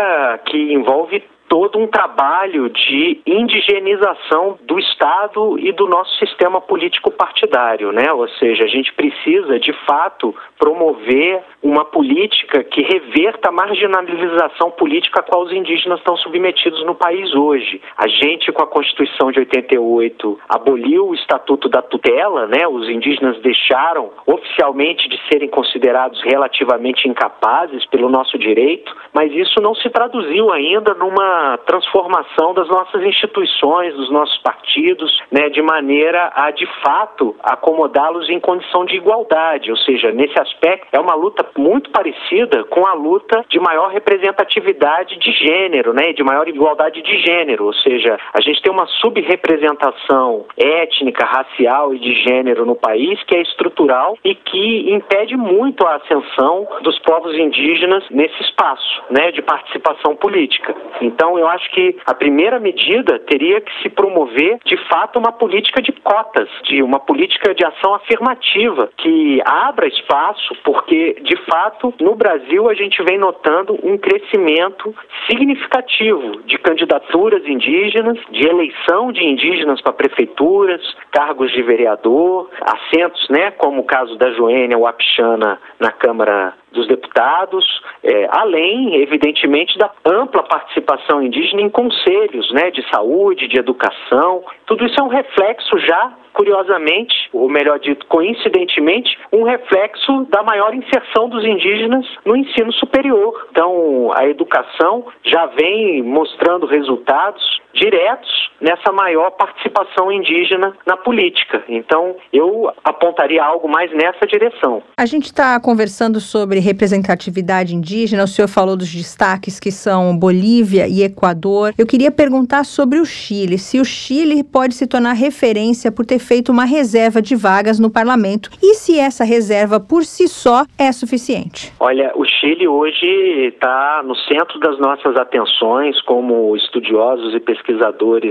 [0.45, 7.91] que envolve todo um trabalho de indigenização do Estado e do nosso sistema político partidário,
[7.91, 8.13] né?
[8.13, 15.21] Ou seja, a gente precisa de fato promover uma política que reverta a marginalização política
[15.21, 17.81] a qual os indígenas estão submetidos no país hoje.
[17.97, 22.67] A gente com a Constituição de 88 aboliu o Estatuto da Tutela, né?
[22.67, 29.73] Os indígenas deixaram oficialmente de serem considerados relativamente incapazes pelo nosso direito, mas isso não
[29.75, 36.51] se traduziu ainda numa transformação das nossas instituições, dos nossos partidos, né, de maneira a,
[36.51, 39.71] de fato, acomodá-los em condição de igualdade.
[39.71, 45.17] Ou seja, nesse aspecto, é uma luta muito parecida com a luta de maior representatividade
[45.17, 47.65] de gênero, né, de maior igualdade de gênero.
[47.65, 53.35] Ou seja, a gente tem uma subrepresentação étnica, racial e de gênero no país que
[53.35, 59.41] é estrutural e que impede muito a ascensão dos povos indígenas nesse espaço, né, de
[59.41, 60.75] participação política.
[61.01, 65.81] Então, eu acho que a primeira medida teria que se promover, de fato, uma política
[65.81, 72.15] de cotas, de uma política de ação afirmativa, que abra espaço, porque, de fato, no
[72.15, 74.95] Brasil a gente vem notando um crescimento
[75.29, 80.81] significativo de candidaturas indígenas, de eleição de indígenas para prefeituras,
[81.11, 87.65] cargos de vereador, assentos, né, como o caso da Joênia Wapixana na Câmara dos deputados,
[88.03, 94.43] é, além, evidentemente, da ampla participação indígena em conselhos né, de saúde, de educação.
[94.65, 100.73] Tudo isso é um reflexo já curiosamente, ou melhor dito, coincidentemente, um reflexo da maior
[100.73, 103.47] inserção dos indígenas no ensino superior.
[103.51, 108.29] Então, a educação já vem mostrando resultados diretos
[108.61, 111.63] nessa maior participação indígena na política.
[111.69, 114.83] Então, eu apontaria algo mais nessa direção.
[114.97, 120.87] A gente está conversando sobre representatividade indígena, o senhor falou dos destaques que são Bolívia
[120.87, 121.73] e Equador.
[121.77, 126.19] Eu queria perguntar sobre o Chile, se o Chile pode se tornar referência por ter
[126.19, 130.91] feito uma reserva de vagas no parlamento e se essa reserva por si só é
[130.91, 131.71] suficiente.
[131.79, 133.07] Olha, o Chile hoje
[133.53, 137.68] está no centro das nossas atenções como estudiosos e pesquisadores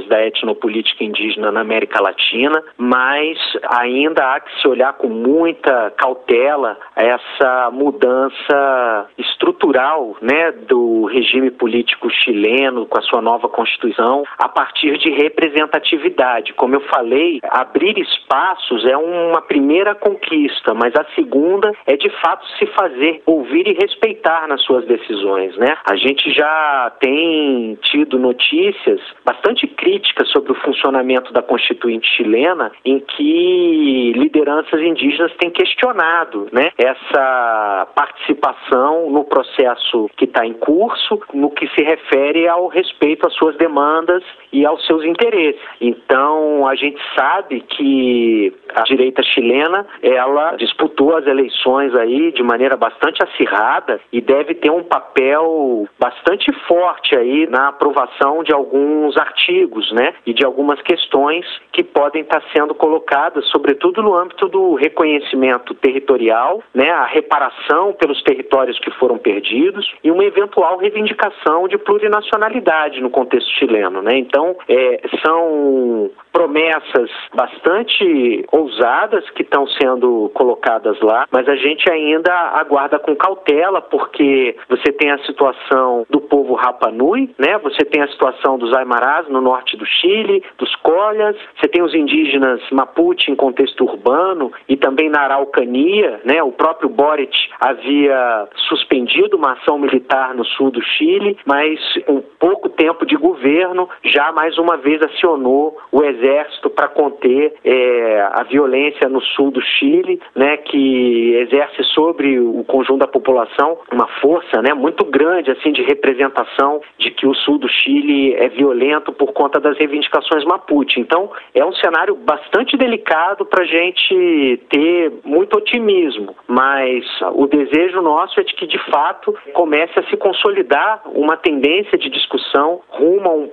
[0.08, 3.38] da etnopolítica indígena na América Latina, mas
[3.70, 12.10] ainda há que se olhar com muita cautela essa mudança estrutural né, do regime político
[12.10, 16.52] chileno com a sua nova constituição a partir de representatividade.
[16.54, 22.46] Como eu falei, abrir espaços é uma primeira conquista, mas a segunda é de fato
[22.58, 25.56] se fazer ouvir e respeitar nas suas decisões.
[25.56, 25.76] Né?
[25.84, 32.98] A gente já tem tido notícias bastante críticas sobre o funcionamento da Constituinte chilena, em
[32.98, 41.50] que lideranças indígenas têm questionado né, essa participação no processo que está em curso, no
[41.50, 45.60] que se refere ao respeito às suas demandas e aos seus interesses.
[45.80, 52.76] Então, a gente sabe que a direita chilena, ela disputou as eleições aí de maneira
[52.76, 59.90] bastante acirrada e deve ter um papel bastante forte aí na aprovação de alguns artigos,
[59.92, 65.74] né, e de algumas questões que podem estar sendo colocadas, sobretudo no âmbito do reconhecimento
[65.74, 73.00] territorial, né, a reparação pelos territórios que foram perdidos e uma eventual reivindicação de plurinacionalidade
[73.00, 74.16] no contexto chileno, né?
[74.16, 74.37] Então,
[74.68, 82.98] é, são promessas bastante ousadas que estão sendo colocadas lá, mas a gente ainda aguarda
[82.98, 87.58] com cautela porque você tem a situação do povo Rapa Nui, né?
[87.58, 88.72] Você tem a situação dos
[89.08, 94.52] Guararás, no norte do Chile, dos Colhas, você tem os indígenas Mapuche em contexto urbano
[94.68, 96.42] e também na Araucania, né?
[96.42, 102.68] O próprio Boric havia suspendido uma ação militar no sul do Chile, mas com pouco
[102.68, 109.08] tempo de governo já mais uma vez acionou o exército para conter é, a violência
[109.08, 110.56] no sul do Chile, né?
[110.56, 114.74] Que exerce sobre o conjunto da população uma força, né?
[114.74, 119.60] Muito grande assim de representação de que o sul do Chile é violento por conta
[119.60, 121.00] das reivindicações Mapuche.
[121.00, 127.04] Então é um cenário bastante delicado para a gente ter muito otimismo, mas
[127.34, 132.08] o desejo nosso é de que de fato comece a se consolidar uma tendência de
[132.10, 133.48] discussão rumo a um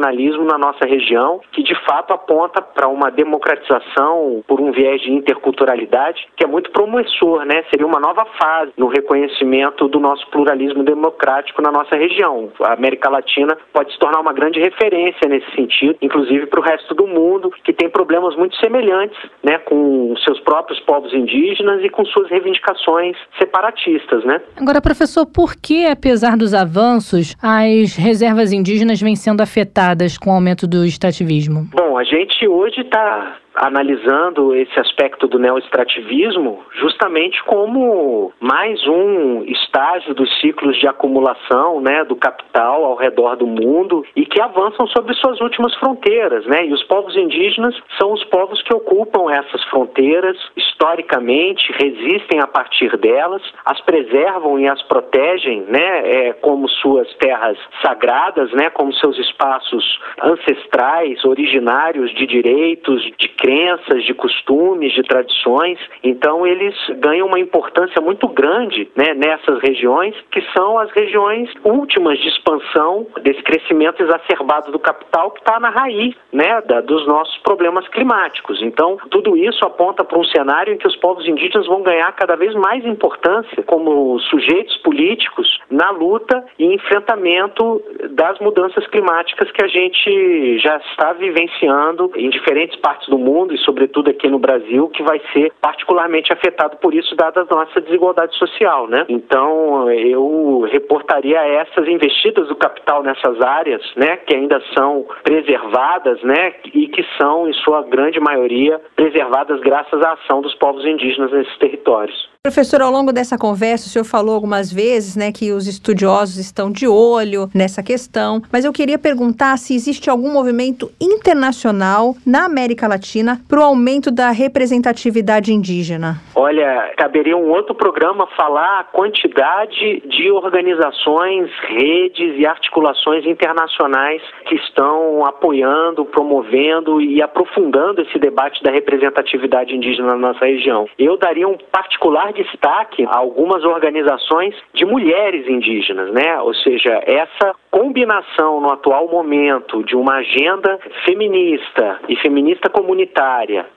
[0.00, 5.12] plurinacionalismo na nossa região, que de fato aponta para uma democratização por um viés de
[5.12, 7.62] interculturalidade que é muito promissor, né?
[7.70, 12.50] Seria uma nova fase no reconhecimento do nosso pluralismo democrático na nossa região.
[12.62, 16.94] A América Latina pode se tornar uma grande referência nesse sentido, inclusive para o resto
[16.94, 22.04] do mundo, que tem problemas muito semelhantes, né, com seus próprios povos indígenas e com
[22.06, 24.40] suas reivindicações separatistas, né?
[24.56, 30.34] Agora, professor, por que, apesar dos avanços, as reservas indígenas vêm sendo afetadas com o
[30.34, 31.68] aumento do extrativismo?
[31.74, 40.14] Bom, a gente hoje está analisando esse aspecto do neoextrativismo justamente como mais um estágio
[40.14, 45.14] dos ciclos de acumulação né, do capital ao redor do mundo e que avançam sobre
[45.14, 46.46] suas últimas fronteiras.
[46.46, 46.66] Né?
[46.66, 52.96] E os povos indígenas são os povos que ocupam essas fronteiras historicamente, resistem a partir
[52.96, 59.18] delas, as preservam e as protegem né, é, como suas terras sagradas, né, como seus
[59.18, 65.78] espaços ancestrais, originários de direitos, de crenças, de costumes, de tradições.
[66.04, 72.18] Então eles ganham uma importância muito grande né, nessas regiões, que são as regiões últimas
[72.18, 77.36] de expansão desse crescimento exacerbado do capital que está na raiz né, da, dos nossos
[77.38, 78.60] problemas climáticos.
[78.62, 82.36] Então tudo isso aponta para um cenário em que os povos indígenas vão ganhar cada
[82.36, 89.68] vez mais importância como sujeitos políticos na luta e enfrentamento das mudanças climáticas que a
[89.68, 94.88] gente já está vivenciando em diferentes partes do mundo mundo e, sobretudo, aqui no Brasil,
[94.88, 99.04] que vai ser particularmente afetado por isso, dada a nossa desigualdade social, né?
[99.08, 106.54] Então, eu reportaria essas investidas do capital nessas áreas, né, que ainda são preservadas, né,
[106.74, 111.56] e que são, em sua grande maioria, preservadas graças à ação dos povos indígenas nesses
[111.58, 112.30] territórios.
[112.42, 116.72] Professor, ao longo dessa conversa, o senhor falou algumas vezes né, que os estudiosos estão
[116.72, 122.88] de olho nessa questão, mas eu queria perguntar se existe algum movimento internacional na América
[122.88, 126.16] Latina para o aumento da representatividade indígena.
[126.34, 134.54] Olha, caberia um outro programa falar a quantidade de organizações, redes e articulações internacionais que
[134.56, 140.88] estão apoiando, promovendo e aprofundando esse debate da representatividade indígena na nossa região.
[140.98, 146.40] Eu daria um particular destaque a algumas organizações de mulheres indígenas, né?
[146.40, 153.09] Ou seja, essa combinação no atual momento de uma agenda feminista e feminista comunitária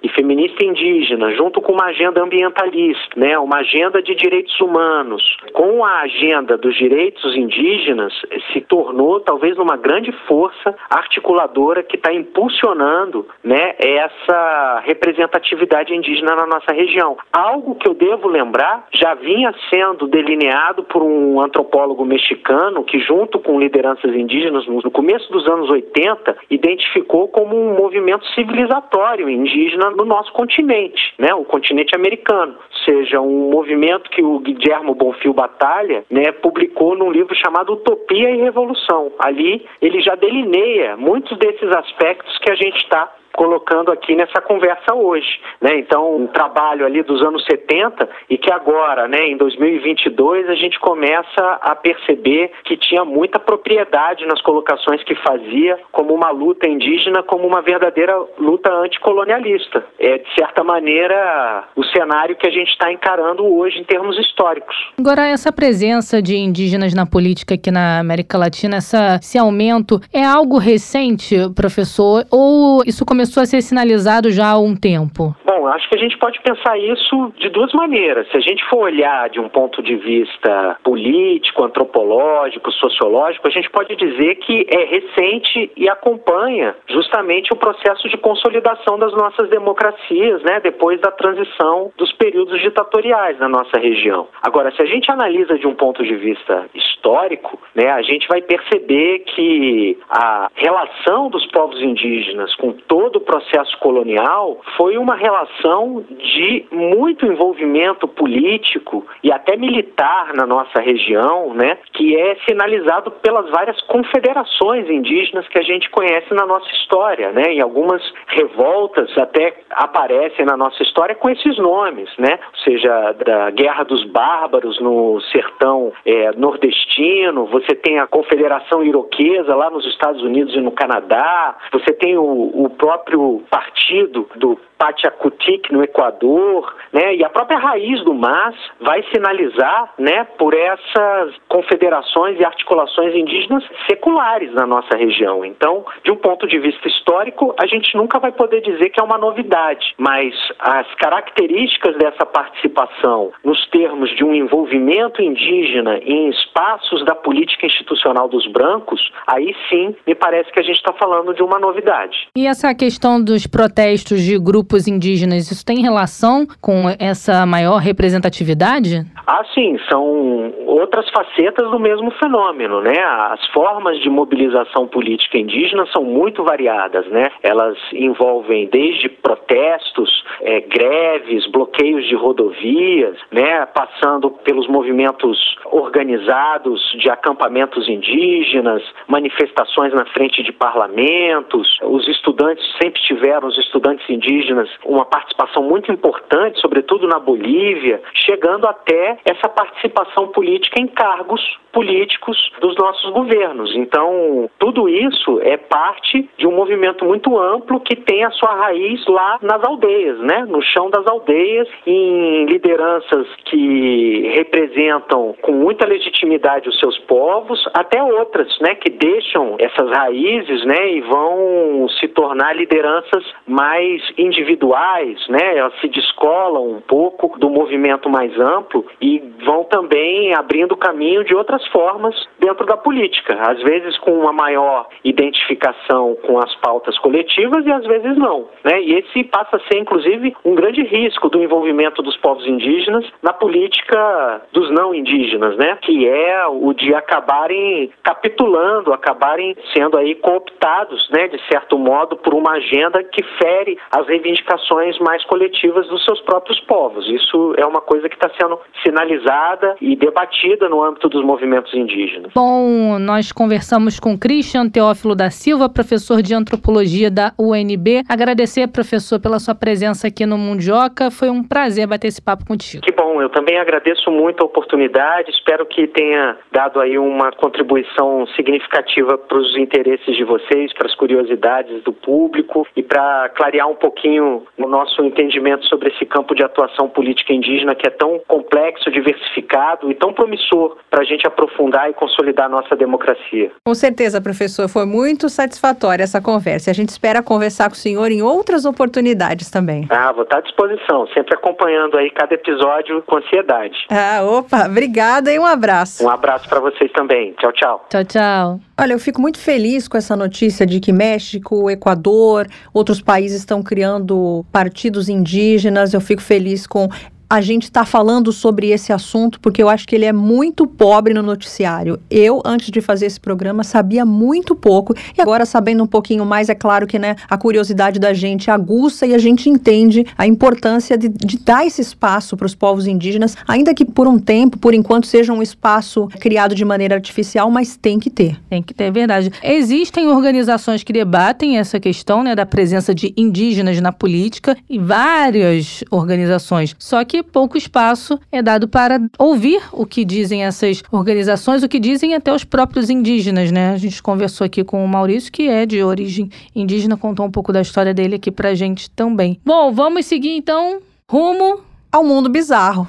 [0.01, 3.37] e feminista indígena, junto com uma agenda ambientalista, né?
[3.37, 5.21] Uma agenda de direitos humanos,
[5.53, 8.13] com a agenda dos direitos indígenas,
[8.51, 13.75] se tornou talvez uma grande força articuladora que está impulsionando, né?
[13.79, 17.17] Essa representatividade indígena na nossa região.
[17.31, 23.39] Algo que eu devo lembrar, já vinha sendo delineado por um antropólogo mexicano que, junto
[23.39, 30.05] com lideranças indígenas, no começo dos anos 80, identificou como um movimento civilizatório indígena no
[30.05, 32.53] nosso continente, né, o continente americano.
[32.53, 38.29] Ou seja, um movimento que o Guillermo Bonfil Batalha né, publicou num livro chamado Utopia
[38.29, 39.11] e Revolução.
[39.19, 44.93] Ali ele já delineia muitos desses aspectos que a gente está colocando aqui nessa conversa
[44.93, 45.77] hoje, né?
[45.79, 50.79] Então, um trabalho ali dos anos 70 e que agora, né, em 2022, a gente
[50.79, 57.23] começa a perceber que tinha muita propriedade nas colocações que fazia como uma luta indígena,
[57.23, 59.83] como uma verdadeira luta anticolonialista.
[59.99, 64.75] É, de certa maneira, o cenário que a gente está encarando hoje em termos históricos.
[64.99, 70.23] Agora, essa presença de indígenas na política aqui na América Latina, essa, esse aumento, é
[70.23, 75.33] algo recente, professor, ou isso começou começou a ser sinalizado já há um tempo?
[75.45, 78.27] Bom, acho que a gente pode pensar isso de duas maneiras.
[78.29, 83.69] Se a gente for olhar de um ponto de vista político, antropológico, sociológico, a gente
[83.69, 90.43] pode dizer que é recente e acompanha justamente o processo de consolidação das nossas democracias,
[90.43, 94.27] né, depois da transição dos períodos ditatoriais na nossa região.
[94.41, 98.41] Agora, se a gente analisa de um ponto de vista histórico, né, a gente vai
[98.41, 106.03] perceber que a relação dos povos indígenas com todo o processo colonial foi uma relação
[106.09, 113.49] de muito envolvimento político e até militar na nossa região, né, que é sinalizado pelas
[113.49, 119.53] várias confederações indígenas que a gente conhece na nossa história, né, em algumas revoltas até
[119.71, 125.19] aparecem na nossa história com esses nomes, né, ou seja, da Guerra dos Bárbaros no
[125.31, 131.55] sertão é, nordestino, você tem a Confederação Iroquesa lá nos Estados Unidos e no Canadá,
[131.71, 133.02] você tem o, o próprio
[133.49, 137.15] partido do Pachacutic no Equador, né?
[137.15, 143.63] E a própria raiz do MAS vai sinalizar, né, por essas confederações e articulações indígenas
[143.89, 145.45] seculares na nossa região.
[145.45, 149.03] Então, de um ponto de vista histórico, a gente nunca vai poder dizer que é
[149.03, 157.05] uma novidade, mas as características dessa participação nos termos de um envolvimento indígena em espaços
[157.05, 161.41] da política institucional dos brancos, aí sim me parece que a gente está falando de
[161.41, 162.27] uma novidade.
[162.35, 162.92] E essa questão
[163.23, 169.05] dos protestos de grupos grupos indígenas, isso tem relação com essa maior representatividade?
[169.25, 172.97] Ah, sim, são outras facetas do mesmo fenômeno, né?
[173.31, 177.27] As formas de mobilização política indígena são muito variadas, né?
[177.41, 180.09] Elas envolvem desde protestos,
[180.41, 183.65] é, greves, bloqueios de rodovias, né?
[183.67, 185.37] Passando pelos movimentos
[185.71, 191.77] organizados de acampamentos indígenas, manifestações na frente de parlamentos.
[191.83, 198.67] Os estudantes sempre tiveram, os estudantes indígenas uma participação muito importante, sobretudo na Bolívia, chegando
[198.67, 203.75] até essa participação política em cargos políticos dos nossos governos.
[203.75, 209.05] Então, tudo isso é parte de um movimento muito amplo que tem a sua raiz
[209.07, 210.45] lá nas aldeias, né?
[210.47, 218.01] No chão das aldeias, em lideranças que representam com muita legitimidade os seus povos, até
[218.03, 225.57] outras, né, que deixam essas raízes, né, e vão se tornar lideranças mais individuais né,
[225.57, 231.35] elas se descolam um pouco do movimento mais amplo e vão também abrindo caminho de
[231.35, 237.65] outras formas dentro da política, às vezes com uma maior identificação com as pautas coletivas
[237.65, 238.81] e às vezes não, né?
[238.81, 243.33] E esse passa a ser inclusive um grande risco do envolvimento dos povos indígenas na
[243.33, 245.77] política dos não indígenas, né?
[245.81, 252.33] Que é o de acabarem capitulando, acabarem sendo aí cooptados, né, de certo modo por
[252.33, 257.07] uma agenda que fere as reivindicações reivindicações mais coletivas dos seus próprios povos.
[257.07, 262.31] Isso é uma coisa que está sendo sinalizada e debatida no âmbito dos movimentos indígenas.
[262.33, 268.03] Bom, nós conversamos com Christian Teófilo da Silva, professor de antropologia da UNB.
[268.09, 271.11] Agradecer, professor, pela sua presença aqui no Mundioca.
[271.11, 272.83] Foi um prazer bater esse papo contigo.
[272.83, 275.31] Que bom, eu também agradeço muito a oportunidade.
[275.31, 280.95] Espero que tenha dado aí uma contribuição significativa para os interesses de vocês, para as
[280.95, 286.43] curiosidades do público e para clarear um pouquinho no nosso entendimento sobre esse campo de
[286.43, 291.89] atuação política indígena que é tão complexo, diversificado e tão promissor para a gente aprofundar
[291.89, 293.51] e consolidar a nossa democracia.
[293.65, 296.71] Com certeza, professor, foi muito satisfatória essa conversa.
[296.71, 299.87] A gente espera conversar com o senhor em outras oportunidades também.
[299.89, 303.75] Ah, vou estar à disposição, sempre acompanhando aí cada episódio com ansiedade.
[303.89, 306.03] Ah, opa, obrigada e um abraço.
[306.05, 307.33] Um abraço para vocês também.
[307.33, 307.85] Tchau, tchau.
[307.89, 308.59] Tchau, tchau.
[308.79, 313.61] Olha, eu fico muito feliz com essa notícia de que México, Equador, outros países estão
[313.61, 315.93] criando partidos indígenas.
[315.93, 316.89] Eu fico feliz com
[317.33, 321.15] a gente está falando sobre esse assunto porque eu acho que ele é muito pobre
[321.15, 321.99] no noticiário.
[322.07, 326.47] Eu, antes de fazer esse programa, sabia muito pouco e agora sabendo um pouquinho mais,
[326.47, 330.95] é claro que né, a curiosidade da gente aguça e a gente entende a importância
[330.95, 334.75] de, de dar esse espaço para os povos indígenas, ainda que por um tempo, por
[334.75, 338.39] enquanto, seja um espaço criado de maneira artificial, mas tem que ter.
[338.47, 339.31] Tem que ter, é verdade.
[339.41, 345.83] Existem organizações que debatem essa questão né, da presença de indígenas na política e várias
[345.89, 346.75] organizações.
[346.77, 351.79] Só que pouco espaço é dado para ouvir o que dizem essas organizações, o que
[351.79, 353.71] dizem até os próprios indígenas, né?
[353.71, 357.51] A gente conversou aqui com o Maurício, que é de origem indígena, contou um pouco
[357.51, 359.39] da história dele aqui pra gente também.
[359.45, 361.61] Bom, vamos seguir então rumo
[361.91, 362.87] ao mundo bizarro.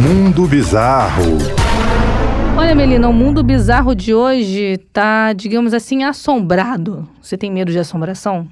[0.00, 1.38] Mundo bizarro.
[2.56, 7.08] Olha, Melina, o mundo bizarro de hoje tá, digamos assim, assombrado.
[7.20, 8.46] Você tem medo de assombração?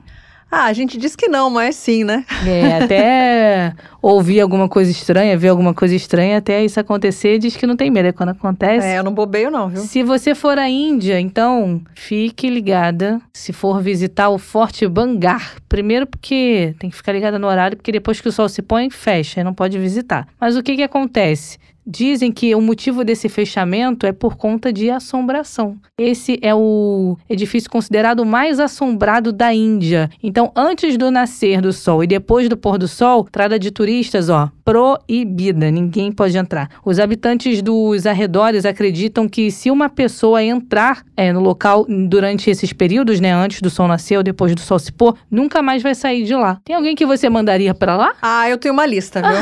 [0.50, 2.24] Ah, a gente diz que não, mas sim, né?
[2.46, 7.66] É, até ouvir alguma coisa estranha, ver alguma coisa estranha, até isso acontecer, diz que
[7.66, 8.08] não tem medo.
[8.08, 8.86] É quando acontece.
[8.86, 9.82] É, eu não bobeio, não, viu?
[9.82, 15.56] Se você for à Índia, então fique ligada se for visitar o Forte Bangar.
[15.68, 18.90] Primeiro porque tem que ficar ligada no horário, porque depois que o sol se põe,
[18.90, 20.26] fecha, e não pode visitar.
[20.40, 21.58] Mas o que que acontece?
[21.92, 25.76] Dizem que o motivo desse fechamento é por conta de assombração.
[25.98, 30.08] Esse é o edifício considerado mais assombrado da Índia.
[30.22, 34.28] Então, antes do nascer do sol e depois do pôr do sol, entrada de turistas,
[34.28, 36.68] ó, proibida, ninguém pode entrar.
[36.84, 42.72] Os habitantes dos arredores acreditam que se uma pessoa entrar é, no local durante esses
[42.72, 45.92] períodos, né, antes do sol nascer ou depois do sol se pôr, nunca mais vai
[45.92, 46.60] sair de lá.
[46.64, 48.14] Tem alguém que você mandaria para lá?
[48.22, 49.40] Ah, eu tenho uma lista, viu?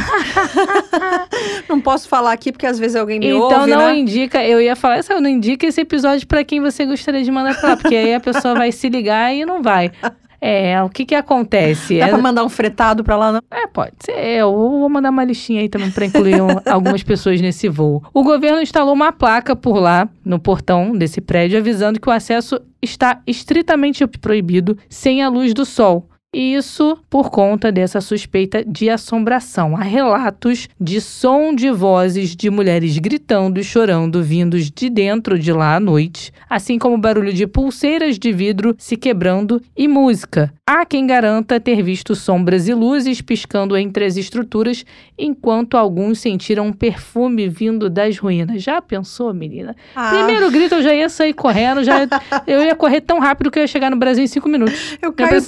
[1.68, 3.98] não posso falar aqui porque às vezes alguém me então ouve, não né?
[3.98, 7.54] indica, eu ia falar, essa não indica esse episódio para quem você gostaria de mandar
[7.60, 9.92] pra lá, porque aí a pessoa vai se ligar e não vai.
[10.40, 11.98] É, o que que acontece?
[11.98, 13.40] Dá É- pra mandar um fretado pra lá, não?
[13.50, 14.12] É, pode ser.
[14.16, 18.02] Eu vou mandar uma listinha aí também para incluir um- algumas pessoas nesse voo.
[18.14, 22.60] O governo instalou uma placa por lá, no portão desse prédio, avisando que o acesso
[22.80, 26.08] está estritamente proibido sem a luz do sol.
[26.34, 29.74] E Isso por conta dessa suspeita de assombração.
[29.74, 35.50] Há relatos de som de vozes de mulheres gritando e chorando vindos de dentro de
[35.52, 40.52] lá à noite, assim como barulho de pulseiras de vidro se quebrando e música.
[40.66, 44.84] Há quem garanta ter visto sombras e luzes piscando entre as estruturas,
[45.18, 48.62] enquanto alguns sentiram um perfume vindo das ruínas.
[48.62, 49.74] Já pensou, menina?
[49.96, 52.06] Ah, Primeiro grito, eu já ia sair correndo, já
[52.46, 54.98] eu ia correr tão rápido que eu ia chegar no Brasil em cinco minutos.
[55.00, 55.40] eu caio,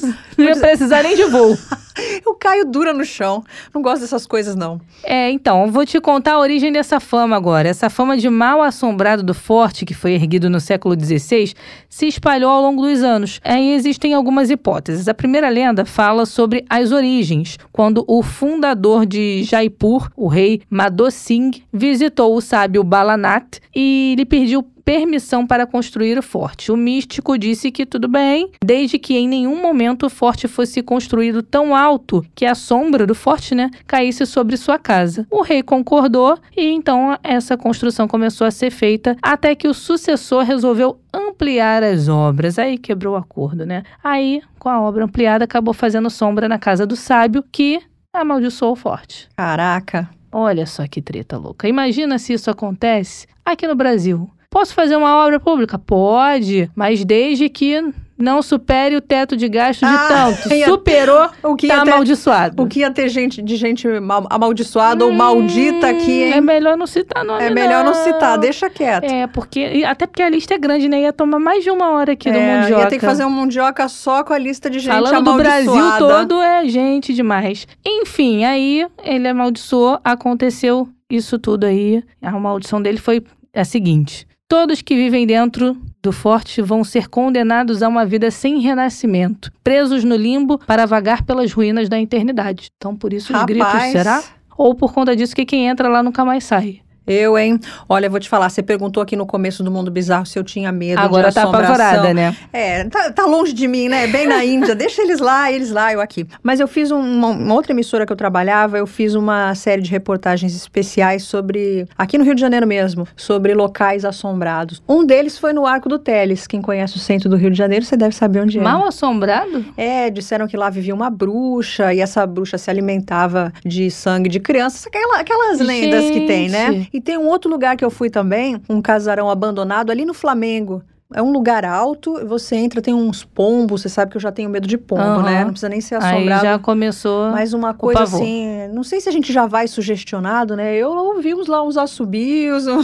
[0.71, 1.57] precisar nem de voo.
[2.25, 3.43] eu caio dura no chão.
[3.75, 4.81] Não gosto dessas coisas, não.
[5.03, 7.69] É, então, vou te contar a origem dessa fama agora.
[7.69, 11.53] Essa fama de mal assombrado do forte, que foi erguido no século XVI,
[11.89, 13.41] se espalhou ao longo dos anos.
[13.45, 15.09] Aí existem algumas hipóteses.
[15.09, 21.11] A primeira lenda fala sobre as origens, quando o fundador de Jaipur, o rei Madho
[21.11, 26.73] Singh, visitou o sábio Balanat e lhe pediu permissão para construir o forte.
[26.73, 31.45] O místico disse que tudo bem, desde que em nenhum momento o forte fosse construído
[31.45, 35.29] tão alto que a sombra do forte, né, caísse sobre sua casa.
[35.31, 40.43] O rei concordou e então essa construção começou a ser feita até que o sucessor
[40.43, 42.59] resolveu ampliar as obras.
[42.59, 43.85] Aí quebrou o acordo, né?
[44.03, 47.81] Aí, com a obra ampliada, acabou fazendo sombra na casa do sábio que
[48.13, 49.29] amaldiçoou o forte.
[49.37, 50.11] Caraca.
[50.33, 51.69] Olha só que treta louca.
[51.69, 54.29] Imagina se isso acontece aqui no Brasil.
[54.51, 55.79] Posso fazer uma obra pública?
[55.79, 57.81] Pode, mas desde que
[58.19, 60.53] não supere o teto de gasto de Ah, tanto.
[60.53, 62.63] ia- Superou, O que tá ter, amaldiçoado.
[62.63, 66.41] o que ia ter gente, de gente mal- amaldiçoada ou maldita aqui, Hum, É hein?
[66.41, 69.05] melhor não citar nome, É melhor não citar, deixa quieto.
[69.05, 69.85] É, porque.
[69.87, 71.01] Até porque a lista é grande, né?
[71.03, 72.83] Ia tomar mais de uma hora aqui do É, Mundioca.
[72.83, 75.63] ia ter que fazer um mundioca só com a lista de gente Falando do amaldiçoada.
[75.63, 77.67] Brasil todo, é gente demais.
[77.87, 82.03] Enfim, aí ele amaldiçoou, aconteceu isso tudo aí.
[82.21, 83.23] A maldição dele foi
[83.55, 88.59] a seguinte: todos que vivem dentro do forte vão ser condenados a uma vida sem
[88.59, 92.69] renascimento, presos no limbo para vagar pelas ruínas da eternidade.
[92.77, 94.25] Então, por isso os gritos, Rapaz, será?
[94.59, 96.81] Ou por conta disso que quem entra lá nunca mais sai.
[97.13, 97.59] Eu, hein?
[97.89, 100.45] Olha, eu vou te falar, você perguntou aqui no começo do Mundo Bizarro se eu
[100.45, 101.75] tinha medo Agora de tá assombração.
[101.75, 102.37] apavorada, né?
[102.53, 104.07] É, tá, tá longe de mim, né?
[104.07, 104.75] Bem na Índia.
[104.75, 106.27] Deixa eles lá, eles lá, eu aqui.
[106.43, 109.83] Mas eu fiz um- uma, uma outra emissora que eu trabalhava, eu fiz uma série
[109.83, 114.83] de reportagens especiais sobre, aqui no Rio de Janeiro mesmo, sobre locais assombrados.
[114.89, 116.47] Um deles foi no Arco do Teles.
[116.47, 118.63] Quem conhece o centro do Rio de Janeiro, você deve saber onde é.
[118.63, 119.65] Mal assombrado?
[119.77, 124.39] É, disseram que lá vivia uma bruxa e essa bruxa se alimentava de sangue de
[124.41, 126.73] crianças, aquela- aquelas lendas que tem, né?
[126.73, 127.00] Gente.
[127.01, 130.83] E tem um outro lugar que eu fui também, um casarão abandonado ali no Flamengo.
[131.15, 134.49] É um lugar alto, você entra, tem uns pombos, você sabe que eu já tenho
[134.49, 135.23] medo de pombo, Aham.
[135.25, 135.41] né?
[135.45, 136.43] Não precisa nem ser Aí assombrado.
[136.45, 137.31] já começou.
[137.31, 140.75] Mas uma coisa assim, não sei se a gente já vai sugestionado, né?
[140.77, 142.81] Eu ouvi uns lá uns assobios, um-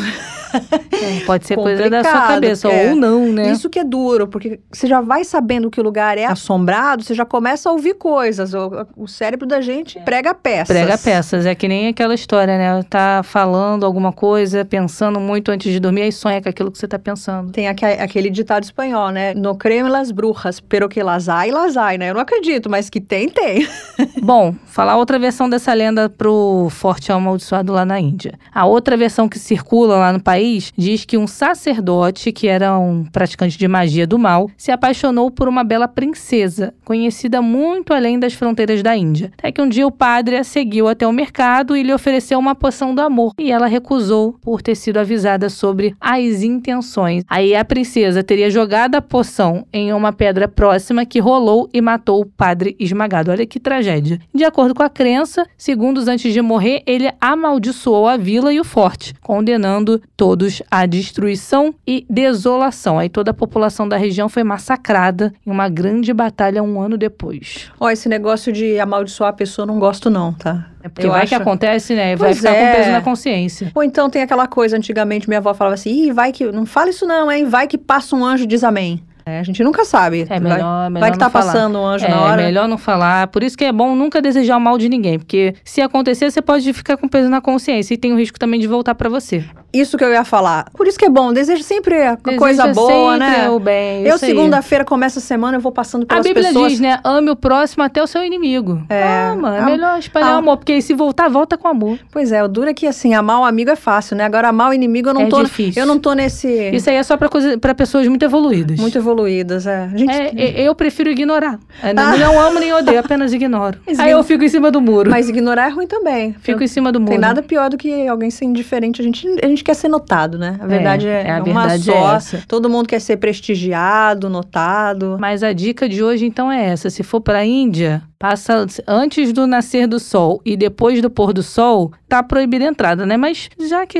[0.52, 2.90] É, pode ser coisa da sua cabeça, é.
[2.90, 3.50] ou não, né?
[3.52, 7.14] Isso que é duro, porque você já vai sabendo que o lugar é assombrado, você
[7.14, 8.54] já começa a ouvir coisas.
[8.54, 10.68] O, o cérebro da gente prega peças.
[10.68, 11.46] Prega peças.
[11.46, 12.82] É que nem aquela história, né?
[12.88, 16.88] Tá falando alguma coisa, pensando muito antes de dormir, aí sonha com aquilo que você
[16.88, 17.52] tá pensando.
[17.52, 17.84] Tem aque-
[18.16, 19.34] aquele ditado espanhol, né?
[19.34, 22.08] No creme las brujas, pero que las hay, las hay, né?
[22.08, 23.68] Eu não acredito, mas que tem, tem.
[24.22, 28.38] Bom, falar outra versão dessa lenda pro Forte Amaldiçoado lá na Índia.
[28.54, 33.04] A outra versão que circula lá no país diz que um sacerdote, que era um
[33.04, 38.32] praticante de magia do mal, se apaixonou por uma bela princesa, conhecida muito além das
[38.32, 39.30] fronteiras da Índia.
[39.38, 42.54] Até que um dia o padre a seguiu até o mercado e lhe ofereceu uma
[42.54, 43.32] poção do amor.
[43.38, 47.22] E ela recusou por ter sido avisada sobre as intenções.
[47.28, 52.20] Aí a princesa teria jogado a poção em uma pedra próxima que rolou e matou
[52.20, 53.30] o padre esmagado.
[53.30, 54.20] Olha que tragédia.
[54.34, 58.64] De acordo com a crença, segundos antes de morrer, ele amaldiçoou a vila e o
[58.64, 62.98] forte, condenando todos à destruição e desolação.
[62.98, 67.70] Aí toda a população da região foi massacrada em uma grande batalha um ano depois.
[67.78, 70.70] Ó, esse negócio de amaldiçoar a pessoa não gosto não, tá?
[70.86, 71.28] É porque eu vai acho...
[71.30, 72.14] que acontece, né?
[72.14, 72.66] Vai pois ficar é.
[72.66, 73.72] com peso na consciência.
[73.74, 76.44] Ou então tem aquela coisa, antigamente minha avó falava assim, Ih, vai que.
[76.52, 77.44] Não fala isso não, hein?
[77.44, 79.02] Vai que passa um anjo e diz amém.
[79.28, 80.24] É, a gente nunca sabe.
[80.30, 81.46] É melhor, vai, melhor vai que tá falar.
[81.46, 82.42] passando um anjo é, na hora.
[82.42, 83.26] É melhor não falar.
[83.26, 85.18] Por isso que é bom nunca desejar o mal de ninguém.
[85.18, 87.92] Porque se acontecer, você pode ficar com peso na consciência.
[87.92, 89.44] E tem o risco também de voltar para você.
[89.72, 90.70] Isso que eu ia falar.
[90.76, 91.32] Por isso que é bom.
[91.32, 93.50] Deseja sempre a Deseja coisa boa, sempre né?
[93.50, 94.04] o bem.
[94.06, 96.70] eu, segunda-feira, começa a semana, eu vou passando A pelas Bíblia pessoas.
[96.72, 97.00] diz, né?
[97.02, 98.80] Ame o próximo até o seu inimigo.
[98.88, 99.02] É.
[99.02, 100.36] Ah, mano, é Ah, melhor espalhar ah.
[100.36, 100.56] amor.
[100.58, 101.98] Porque se voltar, volta com amor.
[102.12, 104.24] Pois é, o duro é que assim, amar o amigo é fácil, né?
[104.24, 105.42] Agora amar o inimigo eu não É tô.
[105.42, 105.82] difícil.
[105.82, 106.48] Eu não tô nesse.
[106.72, 108.78] Isso aí é só pra, coisa, pra pessoas muito evoluídas.
[108.78, 109.90] Muito evoluídas, é.
[109.92, 110.10] A gente.
[110.12, 111.58] É, é, eu prefiro ignorar.
[111.82, 112.16] Eu Ah.
[112.16, 113.78] Não amo nem odeio, apenas ignoro.
[113.86, 115.10] Mas Aí igno- eu fico em cima do muro.
[115.10, 116.34] Mas ignorar é ruim também.
[116.40, 117.10] Fico em cima do muro.
[117.10, 119.00] Tem nada pior do que alguém ser indiferente.
[119.00, 120.56] A gente, a gente quer ser notado, né?
[120.60, 122.38] A verdade é, é, a uma verdade é só.
[122.48, 125.16] Todo mundo quer ser prestigiado, notado.
[125.20, 129.32] Mas a dica de hoje então é essa: se for para a Índia, passa antes
[129.32, 133.16] do nascer do sol e depois do pôr do sol, tá proibida a entrada, né?
[133.16, 133.98] Mas já que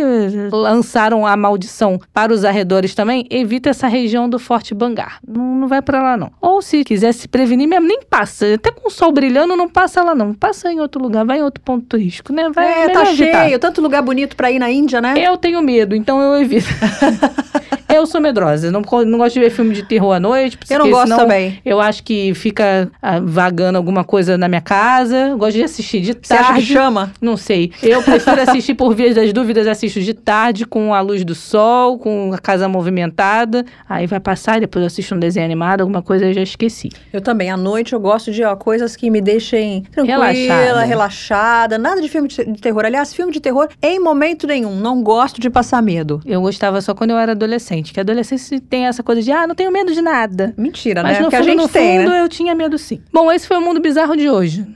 [0.53, 5.19] lançaram a maldição para os arredores também, evita essa região do Forte Bangar.
[5.27, 6.31] Não, não vai para lá não.
[6.41, 8.55] Ou se quiser se prevenir mesmo, nem passa.
[8.55, 10.33] Até com o sol brilhando, não passa lá não.
[10.33, 12.51] Passa em outro lugar, vai em outro ponto turístico, né?
[12.51, 13.45] Vai, é, melhor tá evitar.
[13.45, 13.59] cheio.
[13.59, 15.15] Tanto lugar bonito pra ir na Índia, né?
[15.17, 16.69] Eu tenho medo, então eu evito.
[17.89, 18.71] eu sou medrosa.
[18.71, 20.59] Não, não gosto de ver filme de terror à noite.
[20.69, 21.61] Eu não gosto também.
[21.65, 25.35] Eu acho que fica ah, vagando alguma coisa na minha casa.
[25.37, 26.67] Gosto de assistir de Você acha que tarde.
[26.67, 27.13] chama?
[27.21, 27.73] Não sei.
[27.83, 31.99] Eu prefiro assistir por vias das dúvidas, assisto de tarde, com a luz do sol,
[31.99, 33.65] com a casa movimentada.
[33.89, 36.89] Aí vai passar, depois eu assisto um desenho animado, alguma coisa eu já esqueci.
[37.13, 37.51] Eu também.
[37.51, 40.85] À noite eu gosto de ó, coisas que me deixem tranquila, Relaxada.
[40.85, 41.79] relaxada.
[41.79, 42.85] Nada de filme de terror.
[42.85, 44.77] Aliás, filme de terror em momento nenhum.
[44.77, 46.21] Não gosto de passar medo.
[46.25, 49.55] Eu gostava só quando eu era adolescente, que adolescente tem essa coisa de, ah, não
[49.55, 50.55] tenho medo de nada.
[50.57, 51.19] Mentira, Mas né?
[51.21, 52.21] no Porque fundo, a gente no tem, fundo, né?
[52.23, 53.01] eu tinha medo sim.
[53.13, 54.67] Bom, esse foi o Mundo Bizarro de hoje.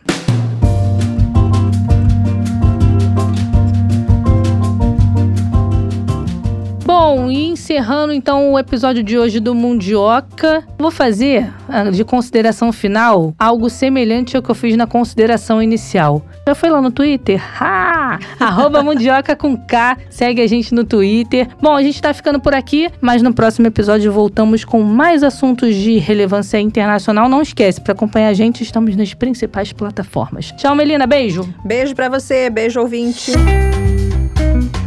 [6.93, 12.72] Bom, e encerrando então o episódio de hoje do Mundioca, vou fazer, ah, de consideração
[12.72, 16.20] final, algo semelhante ao que eu fiz na consideração inicial.
[16.45, 17.41] Já foi lá no Twitter?
[17.62, 18.18] Ha!
[18.41, 19.99] Arroba Mundioca com K.
[20.11, 21.47] Segue a gente no Twitter.
[21.62, 25.76] Bom, a gente tá ficando por aqui, mas no próximo episódio voltamos com mais assuntos
[25.76, 27.28] de relevância internacional.
[27.28, 30.51] Não esquece, para acompanhar a gente, estamos nas principais plataformas.
[30.57, 31.07] Tchau, Melina.
[31.07, 31.49] Beijo.
[31.64, 32.51] Beijo pra você.
[32.51, 33.30] Beijo, ouvinte.